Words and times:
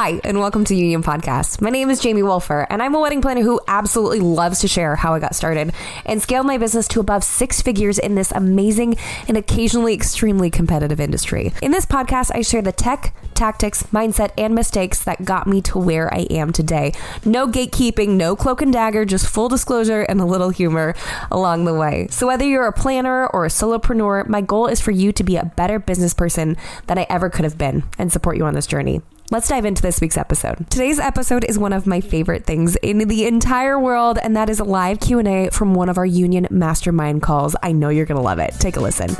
Hi, 0.00 0.20
and 0.22 0.38
welcome 0.38 0.64
to 0.66 0.76
Union 0.76 1.02
Podcast. 1.02 1.60
My 1.60 1.70
name 1.70 1.90
is 1.90 1.98
Jamie 1.98 2.22
Wolfer, 2.22 2.68
and 2.70 2.80
I'm 2.80 2.94
a 2.94 3.00
wedding 3.00 3.20
planner 3.20 3.40
who 3.40 3.60
absolutely 3.66 4.20
loves 4.20 4.60
to 4.60 4.68
share 4.68 4.94
how 4.94 5.12
I 5.12 5.18
got 5.18 5.34
started 5.34 5.74
and 6.06 6.22
scaled 6.22 6.46
my 6.46 6.56
business 6.56 6.86
to 6.88 7.00
above 7.00 7.24
six 7.24 7.60
figures 7.60 7.98
in 7.98 8.14
this 8.14 8.30
amazing 8.30 8.96
and 9.26 9.36
occasionally 9.36 9.94
extremely 9.94 10.50
competitive 10.50 11.00
industry. 11.00 11.52
In 11.62 11.72
this 11.72 11.84
podcast, 11.84 12.30
I 12.32 12.42
share 12.42 12.62
the 12.62 12.70
tech, 12.70 13.12
tactics, 13.34 13.82
mindset, 13.92 14.30
and 14.38 14.54
mistakes 14.54 15.02
that 15.02 15.24
got 15.24 15.48
me 15.48 15.60
to 15.62 15.80
where 15.80 16.14
I 16.14 16.28
am 16.30 16.52
today. 16.52 16.92
No 17.24 17.48
gatekeeping, 17.48 18.10
no 18.10 18.36
cloak 18.36 18.62
and 18.62 18.72
dagger, 18.72 19.04
just 19.04 19.26
full 19.26 19.48
disclosure 19.48 20.02
and 20.02 20.20
a 20.20 20.24
little 20.24 20.50
humor 20.50 20.94
along 21.28 21.64
the 21.64 21.74
way. 21.74 22.06
So, 22.12 22.28
whether 22.28 22.44
you're 22.44 22.68
a 22.68 22.72
planner 22.72 23.26
or 23.26 23.46
a 23.46 23.48
solopreneur, 23.48 24.28
my 24.28 24.42
goal 24.42 24.68
is 24.68 24.80
for 24.80 24.92
you 24.92 25.10
to 25.10 25.24
be 25.24 25.34
a 25.34 25.52
better 25.56 25.80
business 25.80 26.14
person 26.14 26.56
than 26.86 26.98
I 27.00 27.06
ever 27.10 27.28
could 27.28 27.44
have 27.44 27.58
been 27.58 27.82
and 27.98 28.12
support 28.12 28.36
you 28.36 28.44
on 28.44 28.54
this 28.54 28.68
journey. 28.68 29.02
Let's 29.30 29.46
dive 29.46 29.66
into 29.66 29.82
this 29.82 30.00
week's 30.00 30.16
episode. 30.16 30.70
Today's 30.70 30.98
episode 30.98 31.44
is 31.44 31.58
one 31.58 31.74
of 31.74 31.86
my 31.86 32.00
favorite 32.00 32.46
things 32.46 32.76
in 32.76 32.96
the 32.96 33.26
entire 33.26 33.78
world, 33.78 34.18
and 34.22 34.34
that 34.34 34.48
is 34.48 34.58
a 34.58 34.64
live 34.64 35.00
Q&A 35.00 35.50
from 35.50 35.74
one 35.74 35.90
of 35.90 35.98
our 35.98 36.06
union 36.06 36.46
mastermind 36.50 37.20
calls. 37.20 37.54
I 37.62 37.72
know 37.72 37.90
you're 37.90 38.06
going 38.06 38.16
to 38.16 38.22
love 38.22 38.38
it. 38.38 38.54
Take 38.58 38.76
a 38.76 38.80
listen. 38.80 39.10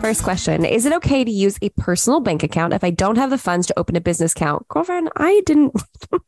First 0.00 0.24
question 0.24 0.64
Is 0.64 0.84
it 0.84 0.92
okay 0.94 1.22
to 1.22 1.30
use 1.30 1.58
a 1.62 1.68
personal 1.70 2.18
bank 2.18 2.42
account 2.42 2.72
if 2.72 2.82
I 2.82 2.90
don't 2.90 3.14
have 3.14 3.30
the 3.30 3.38
funds 3.38 3.68
to 3.68 3.78
open 3.78 3.94
a 3.94 4.00
business 4.00 4.32
account? 4.32 4.66
Girlfriend, 4.66 5.08
I 5.14 5.40
didn't. 5.46 5.80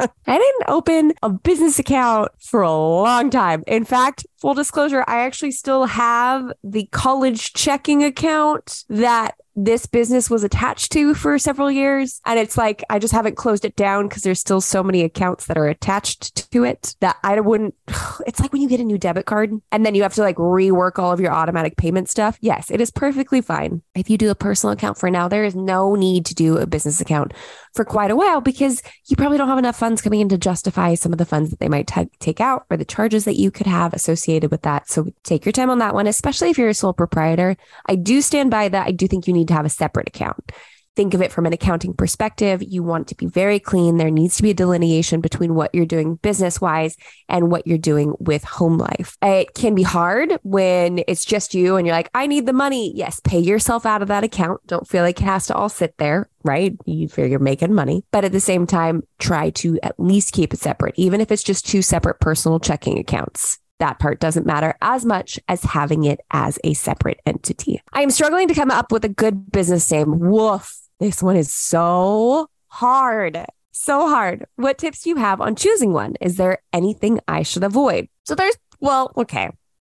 I 0.00 0.08
didn't 0.26 0.64
open 0.68 1.12
a 1.22 1.30
business 1.30 1.78
account 1.78 2.32
for 2.40 2.62
a 2.62 2.72
long 2.72 3.30
time. 3.30 3.62
In 3.68 3.84
fact, 3.84 4.26
full 4.40 4.52
disclosure, 4.52 5.04
I 5.06 5.20
actually 5.20 5.52
still 5.52 5.86
have 5.86 6.52
the 6.64 6.86
college 6.90 7.52
checking 7.54 8.02
account 8.02 8.84
that 8.88 9.36
this 9.56 9.86
business 9.86 10.28
was 10.28 10.44
attached 10.44 10.92
to 10.92 11.14
for 11.14 11.38
several 11.38 11.70
years. 11.70 12.20
And 12.26 12.38
it's 12.38 12.58
like, 12.58 12.84
I 12.90 12.98
just 12.98 13.14
haven't 13.14 13.36
closed 13.36 13.64
it 13.64 13.74
down 13.74 14.06
because 14.06 14.22
there's 14.22 14.38
still 14.38 14.60
so 14.60 14.82
many 14.82 15.00
accounts 15.02 15.46
that 15.46 15.56
are 15.56 15.66
attached 15.66 16.52
to 16.52 16.64
it 16.64 16.94
that 17.00 17.16
I 17.24 17.40
wouldn't. 17.40 17.74
It's 18.26 18.40
like 18.40 18.52
when 18.52 18.60
you 18.60 18.68
get 18.68 18.80
a 18.80 18.84
new 18.84 18.98
debit 18.98 19.26
card 19.26 19.52
and 19.70 19.86
then 19.86 19.94
you 19.94 20.02
have 20.02 20.14
to 20.14 20.20
like 20.20 20.36
rework 20.36 20.98
all 20.98 21.12
of 21.12 21.20
your 21.20 21.32
automatic 21.32 21.76
payment 21.76 22.08
stuff. 22.08 22.36
Yes, 22.40 22.70
it 22.72 22.80
is 22.80 22.90
perfectly 22.90 23.40
fine. 23.40 23.82
If 23.94 24.10
you 24.10 24.18
do 24.18 24.30
a 24.30 24.34
personal 24.34 24.72
account 24.72 24.98
for 24.98 25.10
now, 25.10 25.28
there 25.28 25.44
is 25.44 25.54
no 25.54 25.94
need 25.94 26.26
to 26.26 26.34
do 26.34 26.58
a 26.58 26.66
business 26.66 27.00
account 27.00 27.34
for 27.76 27.84
quite 27.84 28.10
a 28.10 28.16
while 28.16 28.40
because 28.40 28.82
you 29.06 29.16
probably 29.16 29.38
don't 29.38 29.48
have 29.48 29.58
enough 29.58 29.78
funds 29.78 30.02
coming 30.02 30.20
in 30.20 30.28
to 30.30 30.38
justify 30.38 30.94
some 30.94 31.12
of 31.12 31.18
the 31.18 31.26
funds 31.26 31.50
that 31.50 31.60
they 31.60 31.68
might 31.68 31.86
t- 31.86 32.10
take 32.18 32.40
out 32.40 32.66
or 32.70 32.76
the 32.76 32.84
charges 32.84 33.24
that 33.26 33.36
you 33.36 33.50
could 33.50 33.66
have 33.66 33.92
associated 33.92 34.50
with 34.50 34.62
that. 34.62 34.88
So 34.88 35.12
take 35.22 35.44
your 35.44 35.52
time 35.52 35.70
on 35.70 35.78
that 35.78 35.94
one, 35.94 36.06
especially 36.06 36.50
if 36.50 36.58
you're 36.58 36.68
a 36.68 36.74
sole 36.74 36.92
proprietor. 36.92 37.56
I 37.86 37.94
do 37.94 38.20
stand 38.22 38.50
by 38.50 38.68
that. 38.68 38.86
I 38.86 38.90
do 38.90 39.06
think 39.06 39.26
you 39.26 39.34
need 39.34 39.48
to 39.48 39.54
have 39.54 39.66
a 39.66 39.70
separate 39.70 40.08
account 40.08 40.52
think 40.96 41.14
of 41.14 41.22
it 41.22 41.30
from 41.30 41.46
an 41.46 41.52
accounting 41.52 41.94
perspective. 41.94 42.62
You 42.62 42.82
want 42.82 43.08
to 43.08 43.14
be 43.14 43.26
very 43.26 43.60
clean. 43.60 43.98
There 43.98 44.10
needs 44.10 44.36
to 44.36 44.42
be 44.42 44.50
a 44.50 44.54
delineation 44.54 45.20
between 45.20 45.54
what 45.54 45.74
you're 45.74 45.86
doing 45.86 46.16
business 46.16 46.60
wise 46.60 46.96
and 47.28 47.50
what 47.50 47.66
you're 47.66 47.78
doing 47.78 48.14
with 48.18 48.42
home 48.42 48.78
life. 48.78 49.16
It 49.22 49.54
can 49.54 49.74
be 49.74 49.82
hard 49.82 50.38
when 50.42 51.04
it's 51.06 51.24
just 51.24 51.54
you 51.54 51.76
and 51.76 51.86
you're 51.86 51.94
like, 51.94 52.10
I 52.14 52.26
need 52.26 52.46
the 52.46 52.52
money. 52.52 52.92
Yes, 52.96 53.20
pay 53.20 53.38
yourself 53.38 53.86
out 53.86 54.02
of 54.02 54.08
that 54.08 54.24
account. 54.24 54.66
Don't 54.66 54.88
feel 54.88 55.04
like 55.04 55.20
it 55.20 55.24
has 55.24 55.46
to 55.48 55.54
all 55.54 55.68
sit 55.68 55.96
there, 55.98 56.28
right? 56.42 56.74
You 56.86 57.08
feel 57.08 57.26
you're 57.26 57.38
making 57.38 57.74
money. 57.74 58.04
But 58.10 58.24
at 58.24 58.32
the 58.32 58.40
same 58.40 58.66
time, 58.66 59.02
try 59.18 59.50
to 59.50 59.78
at 59.82 60.00
least 60.00 60.32
keep 60.32 60.54
it 60.54 60.60
separate, 60.60 60.94
even 60.96 61.20
if 61.20 61.30
it's 61.30 61.42
just 61.44 61.66
two 61.66 61.82
separate 61.82 62.20
personal 62.20 62.58
checking 62.58 62.98
accounts 62.98 63.58
that 63.78 63.98
part 63.98 64.20
doesn't 64.20 64.46
matter 64.46 64.74
as 64.80 65.04
much 65.04 65.38
as 65.48 65.62
having 65.62 66.04
it 66.04 66.20
as 66.30 66.58
a 66.64 66.74
separate 66.74 67.20
entity. 67.26 67.82
I 67.92 68.02
am 68.02 68.10
struggling 68.10 68.48
to 68.48 68.54
come 68.54 68.70
up 68.70 68.90
with 68.90 69.04
a 69.04 69.08
good 69.08 69.50
business 69.52 69.90
name. 69.90 70.18
Woof. 70.18 70.85
This 70.98 71.22
one 71.22 71.36
is 71.36 71.52
so 71.52 72.48
hard. 72.68 73.44
So 73.72 74.08
hard. 74.08 74.46
What 74.56 74.78
tips 74.78 75.02
do 75.02 75.10
you 75.10 75.16
have 75.16 75.40
on 75.40 75.54
choosing 75.54 75.92
one? 75.92 76.14
Is 76.20 76.36
there 76.36 76.58
anything 76.72 77.20
I 77.28 77.42
should 77.42 77.64
avoid? 77.64 78.08
So 78.24 78.34
there's, 78.34 78.56
well, 78.80 79.12
okay. 79.16 79.50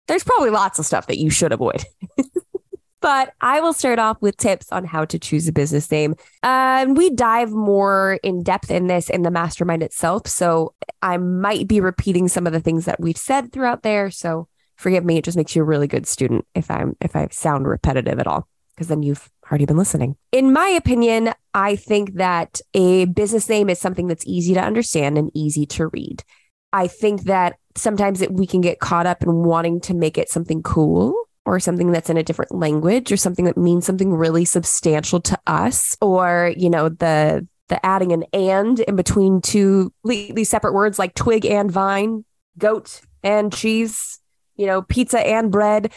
There's 0.07 0.23
probably 0.23 0.51
lots 0.51 0.77
of 0.77 0.85
stuff 0.85 1.07
that 1.07 1.17
you 1.17 1.31
should 1.31 1.51
avoid. 1.51 1.83
but 3.01 3.33
I 3.41 3.59
will 3.59 3.73
start 3.73 3.97
off 3.97 4.21
with 4.21 4.37
tips 4.37 4.71
on 4.71 4.85
how 4.85 5.05
to 5.05 5.17
choose 5.17 5.47
a 5.47 5.51
business 5.51 5.89
name. 5.89 6.15
And 6.43 6.95
we 6.95 7.09
dive 7.09 7.51
more 7.51 8.19
in 8.21 8.43
depth 8.43 8.69
in 8.69 8.85
this 8.85 9.09
in 9.09 9.23
the 9.23 9.31
mastermind 9.31 9.81
itself. 9.81 10.27
So 10.27 10.75
I 11.01 11.17
might 11.17 11.67
be 11.67 11.81
repeating 11.81 12.27
some 12.27 12.45
of 12.45 12.53
the 12.53 12.59
things 12.59 12.85
that 12.85 12.99
we've 12.99 13.17
said 13.17 13.51
throughout 13.51 13.81
there. 13.81 14.11
So 14.11 14.47
forgive 14.75 15.03
me. 15.03 15.17
It 15.17 15.25
just 15.25 15.37
makes 15.37 15.55
you 15.55 15.63
a 15.63 15.65
really 15.65 15.87
good 15.87 16.05
student 16.05 16.45
if 16.53 16.69
I'm, 16.69 16.95
if 17.01 17.15
I 17.15 17.27
sound 17.31 17.67
repetitive 17.67 18.19
at 18.19 18.27
all, 18.27 18.47
because 18.75 18.87
then 18.87 19.03
you've 19.03 19.29
already 19.49 19.65
been 19.65 19.77
listening. 19.77 20.15
In 20.31 20.53
my 20.53 20.67
opinion, 20.67 21.33
I 21.53 21.75
think 21.75 22.13
that 22.15 22.61
a 22.73 23.05
business 23.05 23.49
name 23.49 23.69
is 23.69 23.79
something 23.79 24.07
that's 24.07 24.25
easy 24.25 24.53
to 24.53 24.61
understand 24.61 25.17
and 25.17 25.29
easy 25.33 25.65
to 25.67 25.87
read. 25.87 26.23
I 26.73 26.87
think 26.87 27.23
that 27.23 27.57
sometimes 27.75 28.25
we 28.29 28.47
can 28.47 28.61
get 28.61 28.79
caught 28.79 29.05
up 29.05 29.23
in 29.23 29.43
wanting 29.43 29.81
to 29.81 29.93
make 29.93 30.17
it 30.17 30.29
something 30.29 30.63
cool 30.63 31.15
or 31.45 31.59
something 31.59 31.91
that's 31.91 32.09
in 32.09 32.17
a 32.17 32.23
different 32.23 32.53
language 32.53 33.11
or 33.11 33.17
something 33.17 33.45
that 33.45 33.57
means 33.57 33.85
something 33.85 34.13
really 34.13 34.45
substantial 34.45 35.19
to 35.19 35.37
us 35.47 35.95
or 36.01 36.53
you 36.55 36.69
know 36.69 36.89
the 36.89 37.47
the 37.69 37.83
adding 37.85 38.11
an 38.11 38.23
and 38.33 38.81
in 38.81 38.95
between 38.95 39.41
two 39.41 39.91
these 40.03 40.49
separate 40.49 40.73
words 40.73 40.99
like 40.99 41.15
twig 41.15 41.45
and 41.45 41.71
vine 41.71 42.23
goat 42.57 43.01
and 43.23 43.53
cheese 43.53 44.19
you 44.55 44.67
know 44.67 44.81
pizza 44.81 45.19
and 45.19 45.51
bread 45.51 45.91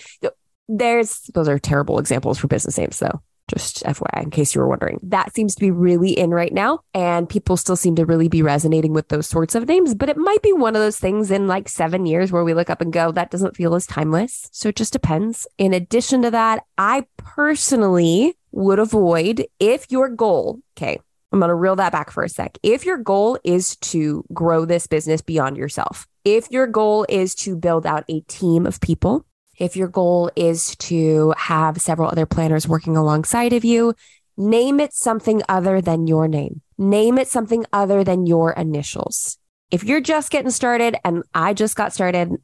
there's 0.69 1.20
those 1.34 1.48
are 1.48 1.58
terrible 1.58 1.98
examples 1.98 2.38
for 2.38 2.48
business 2.48 2.78
names 2.78 2.98
though 2.98 3.20
just 3.48 3.84
FYI, 3.84 4.22
in 4.22 4.30
case 4.30 4.54
you 4.54 4.60
were 4.60 4.69
wondering. 4.69 4.98
That 5.02 5.34
seems 5.34 5.54
to 5.54 5.60
be 5.60 5.70
really 5.70 6.19
in 6.19 6.30
right 6.30 6.52
now. 6.52 6.80
And 6.94 7.28
people 7.28 7.56
still 7.56 7.76
seem 7.76 7.97
to 7.97 8.06
really 8.06 8.28
be 8.28 8.42
resonating 8.42 8.92
with 8.92 9.08
those 9.08 9.26
sorts 9.26 9.54
of 9.54 9.69
names. 9.69 9.94
But 9.94 10.08
it 10.08 10.16
might 10.16 10.42
be 10.42 10.52
one 10.52 10.75
of 10.75 10.82
those 10.82 10.98
things 10.98 11.30
in 11.30 11.47
like 11.47 11.69
seven 11.69 12.06
years 12.06 12.32
where 12.32 12.44
we 12.44 12.54
look 12.54 12.70
up 12.70 12.80
and 12.80 12.92
go, 12.92 13.12
that 13.12 13.30
doesn't 13.30 13.56
feel 13.56 13.75
as 13.75 13.86
timeless. 13.86 14.48
So 14.52 14.70
it 14.70 14.76
just 14.76 14.92
depends. 14.92 15.47
In 15.58 15.75
addition 15.75 16.22
to 16.22 16.30
that, 16.30 16.64
I 16.78 17.06
personally 17.16 18.36
would 18.52 18.78
avoid 18.78 19.46
if 19.58 19.91
your 19.91 20.08
goal, 20.08 20.60
okay, 20.76 20.98
I'm 21.32 21.41
going 21.41 21.48
to 21.48 21.54
reel 21.54 21.76
that 21.76 21.92
back 21.92 22.10
for 22.10 22.22
a 22.22 22.28
sec. 22.28 22.56
If 22.62 22.86
your 22.86 22.96
goal 22.96 23.38
is 23.44 23.76
to 23.76 24.25
grow 24.32 24.64
this 24.64 24.86
business 24.86 25.20
beyond 25.20 25.56
yourself, 25.56 26.06
if 26.25 26.50
your 26.50 26.66
goal 26.66 27.04
is 27.08 27.34
to 27.36 27.56
build 27.56 27.84
out 27.84 28.04
a 28.08 28.20
team 28.20 28.66
of 28.66 28.81
people, 28.81 29.26
if 29.59 29.76
your 29.76 29.88
goal 29.88 30.31
is 30.37 30.76
to 30.76 31.34
have 31.37 31.81
several 31.81 32.10
other 32.10 32.26
planners 32.26 32.69
working 32.69 32.97
alongside 32.97 33.53
of 33.53 33.65
you, 33.65 33.94
name 34.37 34.81
it 34.81 34.92
something 34.92 35.42
other 35.48 35.81
than 35.81 36.06
your 36.06 36.28
name. 36.28 36.60
Name 36.76 37.19
it 37.19 37.28
something 37.28 37.64
other 37.72 38.03
than 38.04 38.26
your 38.26 38.53
initials. 38.53 39.38
If 39.70 39.84
you're 39.84 40.00
just 40.00 40.31
getting 40.31 40.50
started, 40.50 40.97
and 41.04 41.22
I 41.34 41.54
just 41.54 41.76
got 41.76 41.93
started 41.93 42.37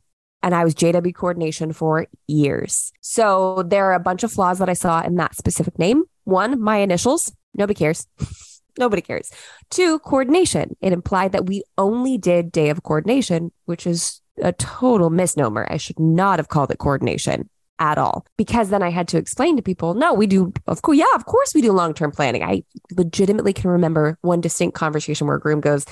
and 0.43 0.55
I 0.55 0.65
was 0.65 0.75
JW 0.75 1.15
coordination 1.15 1.73
for 1.73 2.07
years. 2.27 2.93
So 3.01 3.63
there 3.67 3.87
are 3.87 3.95
a 3.95 4.01
bunch 4.01 4.23
of 4.23 4.33
flaws 4.33 4.59
that 4.59 4.69
I 4.69 4.75
saw 4.75 5.03
in 5.03 5.17
that 5.17 5.37
specific 5.37 5.79
name. 5.79 6.05
One, 6.25 6.61
my 6.61 6.79
initials. 6.79 7.33
Nobody 7.55 7.77
cares. 7.77 8.07
Nobody 8.79 9.03
cares. 9.03 9.31
Two, 9.69 9.99
coordination. 9.99 10.77
It 10.81 10.93
implied 10.93 11.33
that 11.33 11.47
we 11.47 11.63
only 11.77 12.17
did 12.17 12.53
day 12.53 12.71
of 12.71 12.83
coordination, 12.83 13.53
which 13.67 13.87
is 13.87 14.20
a 14.43 14.53
total 14.53 15.11
misnomer. 15.11 15.67
I 15.71 15.77
should 15.77 15.99
not 15.99 16.39
have 16.39 16.49
called 16.49 16.71
it 16.71 16.79
coordination 16.79 17.49
at 17.79 17.97
all 17.99 18.27
because 18.37 18.69
then 18.69 18.83
I 18.83 18.91
had 18.91 19.09
to 19.09 19.19
explain 19.19 19.57
to 19.57 19.63
people, 19.63 19.95
no, 19.95 20.13
we 20.13 20.27
do, 20.27 20.53
of 20.67 20.83
course, 20.83 20.99
yeah, 20.99 21.15
of 21.15 21.25
course 21.25 21.55
we 21.55 21.63
do 21.63 21.73
long 21.73 21.95
term 21.95 22.11
planning. 22.11 22.43
I 22.43 22.63
legitimately 22.97 23.53
can 23.53 23.71
remember 23.71 24.19
one 24.21 24.41
distinct 24.41 24.77
conversation 24.77 25.27
where 25.27 25.37
a 25.37 25.41
groom 25.41 25.61
goes, 25.61 25.87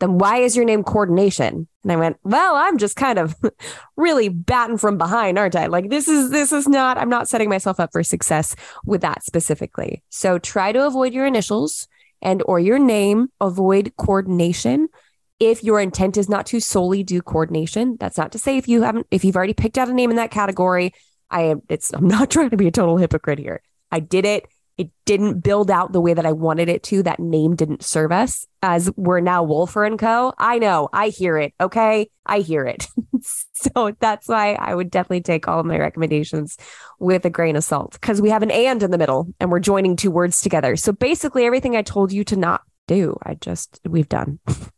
then 0.00 0.18
why 0.18 0.38
is 0.38 0.56
your 0.56 0.64
name 0.64 0.82
coordination? 0.82 1.68
And 1.82 1.92
I 1.92 1.96
went, 1.96 2.16
well, 2.24 2.56
I'm 2.56 2.78
just 2.78 2.96
kind 2.96 3.18
of 3.18 3.36
really 3.96 4.28
batting 4.28 4.78
from 4.78 4.98
behind, 4.98 5.38
aren't 5.38 5.54
I? 5.54 5.66
Like 5.66 5.90
this 5.90 6.08
is 6.08 6.30
this 6.30 6.52
is 6.52 6.66
not 6.66 6.98
I'm 6.98 7.10
not 7.10 7.28
setting 7.28 7.48
myself 7.48 7.78
up 7.78 7.90
for 7.92 8.02
success 8.02 8.56
with 8.84 9.02
that 9.02 9.22
specifically. 9.22 10.02
So 10.08 10.38
try 10.38 10.72
to 10.72 10.86
avoid 10.86 11.12
your 11.12 11.26
initials 11.26 11.86
and 12.22 12.42
or 12.46 12.58
your 12.58 12.78
name, 12.78 13.28
avoid 13.40 13.92
coordination 13.96 14.88
if 15.40 15.64
your 15.64 15.80
intent 15.80 16.16
is 16.16 16.28
not 16.28 16.46
to 16.46 16.60
solely 16.60 17.02
do 17.02 17.20
coordination 17.20 17.96
that's 17.98 18.18
not 18.18 18.32
to 18.32 18.38
say 18.38 18.56
if 18.56 18.68
you 18.68 18.82
haven't 18.82 19.06
if 19.10 19.24
you've 19.24 19.36
already 19.36 19.54
picked 19.54 19.78
out 19.78 19.88
a 19.88 19.94
name 19.94 20.10
in 20.10 20.16
that 20.16 20.30
category 20.30 20.92
i 21.30 21.42
am 21.42 21.62
it's 21.68 21.92
i'm 21.92 22.08
not 22.08 22.30
trying 22.30 22.50
to 22.50 22.56
be 22.56 22.68
a 22.68 22.72
total 22.72 22.96
hypocrite 22.96 23.38
here. 23.38 23.62
I 23.90 24.00
did 24.00 24.24
it. 24.24 24.46
It 24.76 24.90
didn't 25.04 25.38
build 25.40 25.70
out 25.70 25.92
the 25.92 26.00
way 26.00 26.14
that 26.14 26.26
i 26.26 26.32
wanted 26.32 26.68
it 26.68 26.82
to. 26.84 27.02
That 27.02 27.20
name 27.20 27.54
didn't 27.54 27.84
serve 27.84 28.10
us 28.10 28.46
as 28.60 28.90
we're 28.96 29.20
now 29.20 29.44
wolfer 29.44 29.84
and 29.84 29.98
co. 29.98 30.32
I 30.36 30.58
know. 30.58 30.88
I 30.92 31.08
hear 31.08 31.38
it. 31.38 31.54
Okay. 31.60 32.10
I 32.26 32.40
hear 32.40 32.64
it. 32.64 32.88
So 33.54 33.96
that's 33.98 34.28
why 34.28 34.52
i 34.54 34.74
would 34.74 34.90
definitely 34.90 35.22
take 35.22 35.48
all 35.48 35.58
of 35.58 35.64
my 35.64 35.78
recommendations 35.78 36.58
with 36.98 37.24
a 37.24 37.30
grain 37.30 37.56
of 37.56 37.64
salt 37.64 37.92
because 37.92 38.20
we 38.20 38.28
have 38.28 38.42
an 38.42 38.50
and 38.50 38.82
in 38.82 38.90
the 38.90 38.98
middle 38.98 39.32
and 39.40 39.50
we're 39.50 39.60
joining 39.60 39.96
two 39.96 40.10
words 40.10 40.42
together. 40.42 40.76
So 40.76 40.92
basically 40.92 41.46
everything 41.46 41.74
i 41.74 41.80
told 41.80 42.12
you 42.12 42.24
to 42.24 42.36
not 42.36 42.60
do 42.86 43.16
i 43.22 43.32
just 43.34 43.80
we've 43.88 44.10
done 44.10 44.38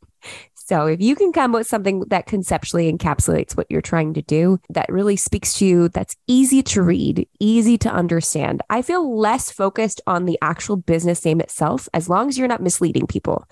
So 0.66 0.86
if 0.86 1.00
you 1.00 1.14
can 1.14 1.32
come 1.32 1.54
up 1.54 1.60
with 1.60 1.68
something 1.68 2.00
that 2.08 2.26
conceptually 2.26 2.92
encapsulates 2.92 3.56
what 3.56 3.68
you're 3.70 3.80
trying 3.80 4.14
to 4.14 4.22
do, 4.22 4.58
that 4.70 4.90
really 4.90 5.14
speaks 5.14 5.54
to 5.54 5.64
you, 5.64 5.88
that's 5.88 6.16
easy 6.26 6.60
to 6.64 6.82
read, 6.82 7.28
easy 7.38 7.78
to 7.78 7.88
understand, 7.88 8.62
I 8.68 8.82
feel 8.82 9.16
less 9.16 9.48
focused 9.48 10.00
on 10.08 10.24
the 10.24 10.36
actual 10.42 10.76
business 10.76 11.24
name 11.24 11.40
itself 11.40 11.88
as 11.94 12.08
long 12.08 12.28
as 12.28 12.36
you're 12.36 12.48
not 12.48 12.64
misleading 12.64 13.06
people. 13.06 13.44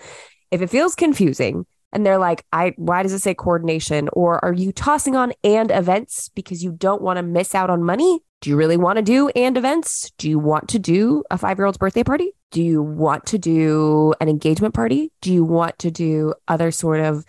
If 0.51 0.61
it 0.61 0.71
feels 0.71 0.97
confusing, 0.97 1.67
and 1.93 2.05
they're 2.05 2.19
like, 2.19 2.45
I 2.53 2.75
why 2.77 3.05
does 3.05 3.13
it 3.13 3.21
say 3.21 3.35
coordination? 3.35 4.09
Or 4.13 4.45
are 4.45 4.53
you 4.53 4.73
tossing 4.73 5.15
on 5.15 5.33
and 5.45 5.71
events 5.71 6.29
because 6.31 6.65
you 6.65 6.73
don't 6.73 7.01
want 7.01 7.19
to 7.19 7.23
miss 7.23 7.55
out 7.55 7.71
on 7.71 7.85
money? 7.85 8.19
Do 8.41 8.51
you 8.51 8.57
really 8.57 8.77
want 8.77 8.97
to 8.97 9.03
do 9.03 9.29
and 9.29 9.57
events? 9.57 10.11
Do 10.19 10.29
you 10.29 10.41
want 10.41 10.69
to 10.71 10.81
do 10.81 11.23
a 11.31 11.39
five 11.39 11.57
year 11.57 11.67
old's 11.67 11.79
birthday 11.79 12.03
party? 12.03 12.33
Do 12.55 12.63
you 12.63 12.85
want 12.85 13.27
to 13.27 13.39
do 13.39 14.15
an 14.21 14.29
engagement 14.29 14.75
party? 14.75 15.11
Do 15.21 15.33
you 15.33 15.43
want 15.43 15.77
to 15.81 15.91
do 15.91 16.35
other 16.47 16.71
sort 16.71 17.01
of 17.01 17.25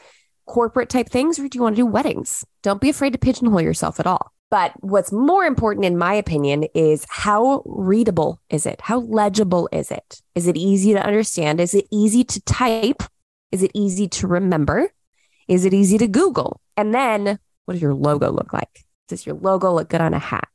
corporate 0.46 0.88
type 0.88 1.10
things 1.10 1.40
or 1.40 1.48
do 1.48 1.58
you 1.58 1.64
want 1.64 1.76
to 1.76 1.82
do 1.82 1.86
weddings? 1.88 2.46
Don't 2.62 2.80
be 2.80 2.90
afraid 2.90 3.14
to 3.14 3.18
pigeonhole 3.18 3.60
yourself 3.60 4.00
at 4.00 4.06
all. 4.06 4.32
But 4.52 4.74
what's 4.82 5.12
more 5.12 5.44
important, 5.44 5.84
in 5.84 5.98
my 5.98 6.14
opinion, 6.14 6.66
is 6.76 7.08
how 7.10 7.64
readable 7.66 8.40
is 8.52 8.68
it? 8.68 8.80
How 8.82 9.00
legible 9.00 9.68
is 9.72 9.90
it? 9.90 10.22
Is 10.36 10.46
it 10.46 10.58
easy 10.58 10.94
to 10.94 11.04
understand? 11.04 11.60
Is 11.60 11.74
it 11.74 11.88
easy 11.92 12.24
to 12.24 12.40
type? 12.42 13.02
Is 13.52 13.64
it 13.64 13.72
easy 13.74 14.08
to 14.10 14.28
remember? 14.28 14.92
Is 15.48 15.66
it 15.66 15.74
easy 15.74 15.98
to 15.98 16.08
Google? 16.08 16.62
And 16.78 16.94
then 16.94 17.40
what 17.66 17.74
does 17.74 17.82
your 17.82 17.96
logo 17.96 18.32
look 18.32 18.54
like? 18.54 18.86
Does 19.08 19.26
your 19.26 19.38
logo 19.38 19.74
look 19.74 19.90
good 19.90 20.02
on 20.02 20.14
a 20.14 20.20
hat? 20.20 20.48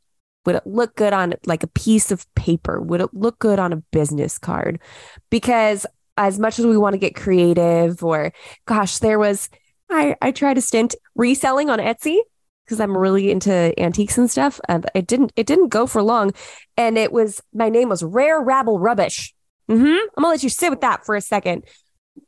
Would 0.47 0.57
it 0.57 0.67
look 0.67 0.97
good 0.97 1.13
on 1.13 1.35
like 1.47 1.63
a 1.63 1.69
piece 1.69 2.11
of 2.11 2.33
paper? 2.35 2.81
Would 2.81 3.01
it 3.01 3.15
look 3.15 3.39
good 3.39 3.59
on 3.59 3.73
a 3.73 3.77
business 3.77 4.39
card? 4.39 4.81
Because 5.29 5.87
as 6.17 6.39
much 6.39 6.59
as 6.59 6.67
we 6.67 6.77
want 6.77 6.95
to 6.95 6.99
get 6.99 7.15
creative, 7.15 8.03
or 8.03 8.33
gosh, 8.67 8.99
there 8.99 9.19
was, 9.19 9.49
I, 9.89 10.17
I 10.21 10.33
tried 10.33 10.59
a 10.59 10.61
stint 10.63 10.95
reselling 11.15 11.71
on 11.71 11.79
Etsy 11.79 12.19
because 12.65 12.81
I'm 12.81 12.97
really 12.97 13.31
into 13.31 13.79
antiques 13.79 14.17
and 14.19 14.31
stuff. 14.31 14.61
And 14.69 14.89
it 14.95 15.07
didn't, 15.07 15.33
it 15.37 15.47
didn't 15.47 15.69
go 15.69 15.87
for 15.87 16.03
long. 16.03 16.33
And 16.77 16.97
it 16.97 17.13
was, 17.13 17.43
my 17.53 17.69
name 17.69 17.89
was 17.89 18.03
Rare 18.03 18.41
Rabble 18.41 18.79
Rubbish. 18.79 19.35
Mm-hmm. 19.69 19.85
I'm 19.87 20.09
gonna 20.17 20.29
let 20.29 20.43
you 20.43 20.49
sit 20.49 20.71
with 20.71 20.81
that 20.81 21.05
for 21.05 21.15
a 21.15 21.21
second 21.21 21.65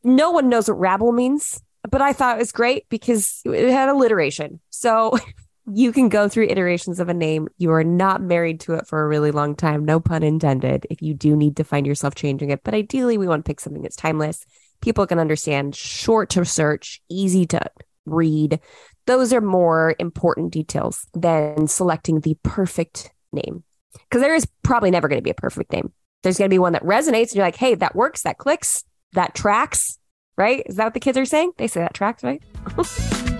no 0.04 0.30
one 0.30 0.48
knows 0.48 0.68
what 0.68 0.78
rabble 0.78 1.12
means, 1.12 1.62
but 1.90 2.00
I 2.00 2.12
thought 2.12 2.36
it 2.36 2.40
was 2.40 2.52
great 2.52 2.88
because 2.88 3.42
it 3.44 3.70
had 3.70 3.88
alliteration. 3.88 4.60
So 4.70 5.18
you 5.70 5.92
can 5.92 6.08
go 6.08 6.28
through 6.28 6.48
iterations 6.48 7.00
of 7.00 7.08
a 7.08 7.14
name. 7.14 7.48
You 7.58 7.72
are 7.72 7.84
not 7.84 8.20
married 8.20 8.60
to 8.60 8.74
it 8.74 8.86
for 8.86 9.02
a 9.02 9.08
really 9.08 9.30
long 9.30 9.54
time. 9.54 9.84
No 9.84 10.00
pun 10.00 10.22
intended. 10.22 10.86
If 10.90 11.02
you 11.02 11.14
do 11.14 11.36
need 11.36 11.56
to 11.56 11.64
find 11.64 11.86
yourself 11.86 12.14
changing 12.14 12.50
it, 12.50 12.62
but 12.64 12.74
ideally, 12.74 13.18
we 13.18 13.28
want 13.28 13.44
to 13.44 13.48
pick 13.48 13.60
something 13.60 13.82
that's 13.82 13.96
timeless. 13.96 14.44
People 14.80 15.06
can 15.06 15.18
understand, 15.18 15.76
short 15.76 16.30
to 16.30 16.44
search, 16.44 17.00
easy 17.08 17.46
to 17.46 17.60
read. 18.06 18.58
Those 19.06 19.32
are 19.32 19.40
more 19.40 19.94
important 19.98 20.52
details 20.52 21.06
than 21.14 21.68
selecting 21.68 22.20
the 22.20 22.36
perfect 22.42 23.12
name. 23.32 23.62
Because 23.92 24.22
there 24.22 24.34
is 24.34 24.46
probably 24.62 24.90
never 24.90 25.08
going 25.08 25.18
to 25.18 25.24
be 25.24 25.30
a 25.30 25.34
perfect 25.34 25.72
name. 25.72 25.92
There's 26.22 26.38
going 26.38 26.48
to 26.48 26.54
be 26.54 26.58
one 26.58 26.72
that 26.72 26.82
resonates 26.82 27.30
and 27.30 27.36
you're 27.36 27.44
like, 27.44 27.56
hey, 27.56 27.74
that 27.76 27.94
works, 27.94 28.22
that 28.22 28.38
clicks 28.38 28.84
that 29.12 29.34
tracks, 29.34 29.98
right? 30.36 30.62
Is 30.66 30.76
that 30.76 30.84
what 30.84 30.94
the 30.94 31.00
kids 31.00 31.18
are 31.18 31.24
saying? 31.24 31.52
They 31.56 31.68
say 31.68 31.80
that 31.80 31.94
tracks, 31.94 32.22
right? 32.24 32.42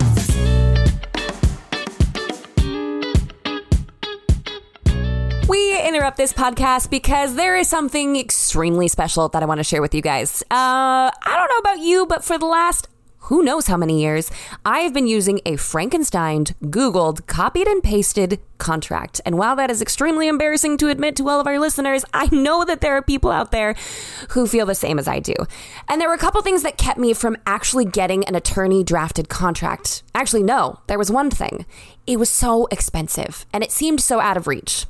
We 5.52 5.87
interrupt 5.87 6.16
this 6.16 6.32
podcast 6.32 6.88
because 6.88 7.34
there 7.34 7.58
is 7.58 7.69
something 7.69 8.16
extremely 8.16 8.88
special 8.88 9.28
that 9.28 9.43
I 9.43 9.44
want 9.44 9.58
to 9.58 9.64
share 9.64 9.82
with 9.82 9.94
you 9.94 10.00
guys. 10.00 10.40
Uh, 10.44 11.12
I 11.12 11.12
don't 11.37 11.50
know 11.50 11.58
about 11.58 11.84
you, 11.84 12.06
but 12.06 12.25
for 12.25 12.38
the 12.38 12.46
last 12.46 12.88
who 13.26 13.43
knows 13.43 13.66
how 13.66 13.76
many 13.76 14.00
years, 14.00 14.31
I 14.64 14.78
have 14.78 14.94
been 14.94 15.06
using 15.06 15.43
a 15.44 15.56
Frankenstein, 15.56 16.46
Googled, 16.64 17.26
copied 17.26 17.69
and 17.69 17.82
pasted 17.82 18.40
contract. 18.56 19.20
And 19.26 19.37
while 19.37 19.54
that 19.56 19.70
is 19.70 19.82
extremely 19.82 20.26
embarrassing 20.26 20.78
to 20.78 20.88
admit 20.88 21.16
to 21.16 21.28
all 21.28 21.38
of 21.38 21.46
our 21.46 21.58
listeners, 21.58 22.02
I 22.14 22.34
know 22.34 22.64
that 22.64 22.81
there 22.81 22.96
are 22.96 23.02
people 23.02 23.31
out 23.31 23.50
there 23.50 23.75
who 24.31 24.46
feel 24.46 24.64
the 24.64 24.75
same 24.75 24.98
as 24.98 25.06
I 25.06 25.20
do. 25.20 25.34
And 25.87 26.00
there 26.00 26.08
were 26.08 26.14
a 26.14 26.19
couple 26.19 26.40
things 26.40 26.62
that 26.62 26.78
kept 26.78 26.98
me 26.98 27.12
from 27.12 27.37
actually 27.44 27.84
getting 27.84 28.25
an 28.25 28.34
attorney 28.34 28.84
drafted 28.84 29.28
contract. 29.28 30.02
Actually, 30.14 30.44
no, 30.44 30.81
there 30.87 30.98
was 30.98 31.10
one 31.10 31.28
thing. 31.28 31.66
It 32.06 32.19
was 32.19 32.31
so 32.31 32.69
expensive 32.70 33.44
and 33.52 33.62
it 33.62 33.70
seemed 33.70 34.00
so 34.00 34.19
out 34.19 34.38
of 34.38 34.46
reach. 34.46 34.87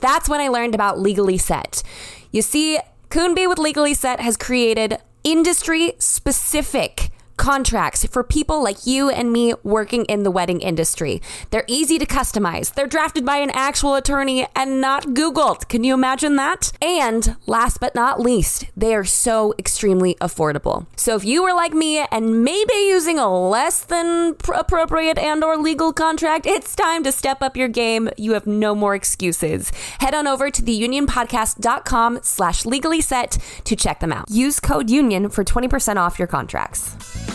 That's 0.00 0.28
when 0.28 0.40
I 0.40 0.48
learned 0.48 0.74
about 0.74 0.98
Legally 0.98 1.38
Set. 1.38 1.82
You 2.30 2.42
see, 2.42 2.78
Coonbee 3.10 3.48
with 3.48 3.58
Legally 3.58 3.94
Set 3.94 4.20
has 4.20 4.36
created 4.36 4.98
industry 5.24 5.94
specific 5.98 7.10
contracts 7.38 8.04
for 8.04 8.22
people 8.22 8.62
like 8.62 8.86
you 8.86 9.08
and 9.08 9.32
me 9.32 9.54
working 9.62 10.04
in 10.06 10.24
the 10.24 10.30
wedding 10.30 10.60
industry. 10.60 11.22
They're 11.50 11.64
easy 11.66 11.98
to 11.98 12.04
customize. 12.04 12.74
They're 12.74 12.86
drafted 12.86 13.24
by 13.24 13.38
an 13.38 13.50
actual 13.54 13.94
attorney 13.94 14.46
and 14.54 14.80
not 14.80 15.04
Googled. 15.08 15.68
Can 15.68 15.84
you 15.84 15.94
imagine 15.94 16.36
that? 16.36 16.72
And 16.82 17.36
last 17.46 17.80
but 17.80 17.94
not 17.94 18.20
least, 18.20 18.66
they 18.76 18.94
are 18.94 19.04
so 19.04 19.54
extremely 19.58 20.16
affordable. 20.16 20.86
So 20.96 21.14
if 21.14 21.24
you 21.24 21.42
were 21.42 21.54
like 21.54 21.72
me 21.72 21.98
and 22.10 22.44
maybe 22.44 22.74
using 22.74 23.18
a 23.18 23.32
less 23.32 23.84
than 23.84 24.36
appropriate 24.52 25.16
and 25.16 25.42
or 25.42 25.56
legal 25.56 25.92
contract, 25.92 26.44
it's 26.46 26.74
time 26.74 27.02
to 27.04 27.12
step 27.12 27.40
up 27.40 27.56
your 27.56 27.68
game. 27.68 28.10
You 28.16 28.32
have 28.32 28.46
no 28.46 28.74
more 28.74 28.94
excuses. 28.94 29.70
Head 30.00 30.14
on 30.14 30.26
over 30.26 30.50
to 30.50 30.62
theunionpodcast.com 30.62 32.20
slash 32.22 32.66
legally 32.66 33.00
set 33.00 33.38
to 33.64 33.76
check 33.76 34.00
them 34.00 34.12
out. 34.12 34.28
Use 34.28 34.58
code 34.60 34.90
UNION 34.90 35.30
for 35.30 35.44
20% 35.44 35.96
off 35.96 36.18
your 36.18 36.28
contracts. 36.28 37.27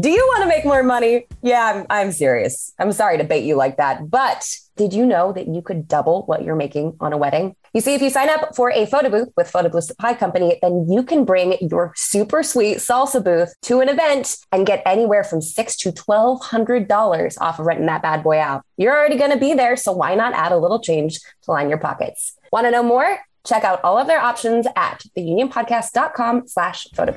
Do 0.00 0.08
you 0.08 0.24
want 0.28 0.42
to 0.42 0.48
make 0.48 0.64
more 0.64 0.82
money? 0.82 1.26
Yeah, 1.42 1.64
I'm, 1.74 1.86
I'm 1.90 2.12
serious. 2.12 2.72
I'm 2.78 2.92
sorry 2.92 3.18
to 3.18 3.24
bait 3.24 3.44
you 3.44 3.56
like 3.56 3.76
that. 3.76 4.08
But 4.08 4.42
did 4.76 4.94
you 4.94 5.04
know 5.04 5.32
that 5.32 5.48
you 5.48 5.60
could 5.60 5.86
double 5.86 6.22
what 6.22 6.44
you're 6.44 6.56
making 6.56 6.96
on 6.98 7.12
a 7.12 7.18
wedding? 7.18 7.56
You 7.74 7.82
see, 7.82 7.94
if 7.94 8.00
you 8.00 8.08
sign 8.08 8.30
up 8.30 8.56
for 8.56 8.70
a 8.70 8.86
photo 8.86 9.10
booth 9.10 9.28
with 9.36 9.50
Photo 9.50 9.68
Booth 9.68 9.84
Supply 9.84 10.14
Company, 10.14 10.58
then 10.62 10.86
you 10.90 11.02
can 11.02 11.26
bring 11.26 11.58
your 11.60 11.92
super 11.94 12.42
sweet 12.42 12.78
salsa 12.78 13.22
booth 13.22 13.54
to 13.62 13.80
an 13.80 13.90
event 13.90 14.36
and 14.50 14.66
get 14.66 14.82
anywhere 14.86 15.24
from 15.24 15.42
six 15.42 15.76
to 15.78 15.92
twelve 15.92 16.42
hundred 16.42 16.88
dollars 16.88 17.36
off 17.38 17.58
of 17.58 17.66
renting 17.66 17.86
that 17.86 18.00
bad 18.00 18.22
boy 18.22 18.40
out. 18.40 18.64
You're 18.78 18.96
already 18.96 19.18
going 19.18 19.32
to 19.32 19.38
be 19.38 19.52
there, 19.52 19.76
so 19.76 19.92
why 19.92 20.14
not 20.14 20.32
add 20.32 20.52
a 20.52 20.58
little 20.58 20.80
change 20.80 21.20
to 21.42 21.50
line 21.50 21.68
your 21.68 21.78
pockets? 21.78 22.32
Want 22.50 22.66
to 22.66 22.70
know 22.70 22.82
more? 22.82 23.18
Check 23.46 23.64
out 23.64 23.82
all 23.84 23.98
of 23.98 24.06
their 24.06 24.20
options 24.20 24.66
at 24.74 25.02
theunionpodcast.com 25.16 26.46
slash 26.46 26.86
photo 26.94 27.12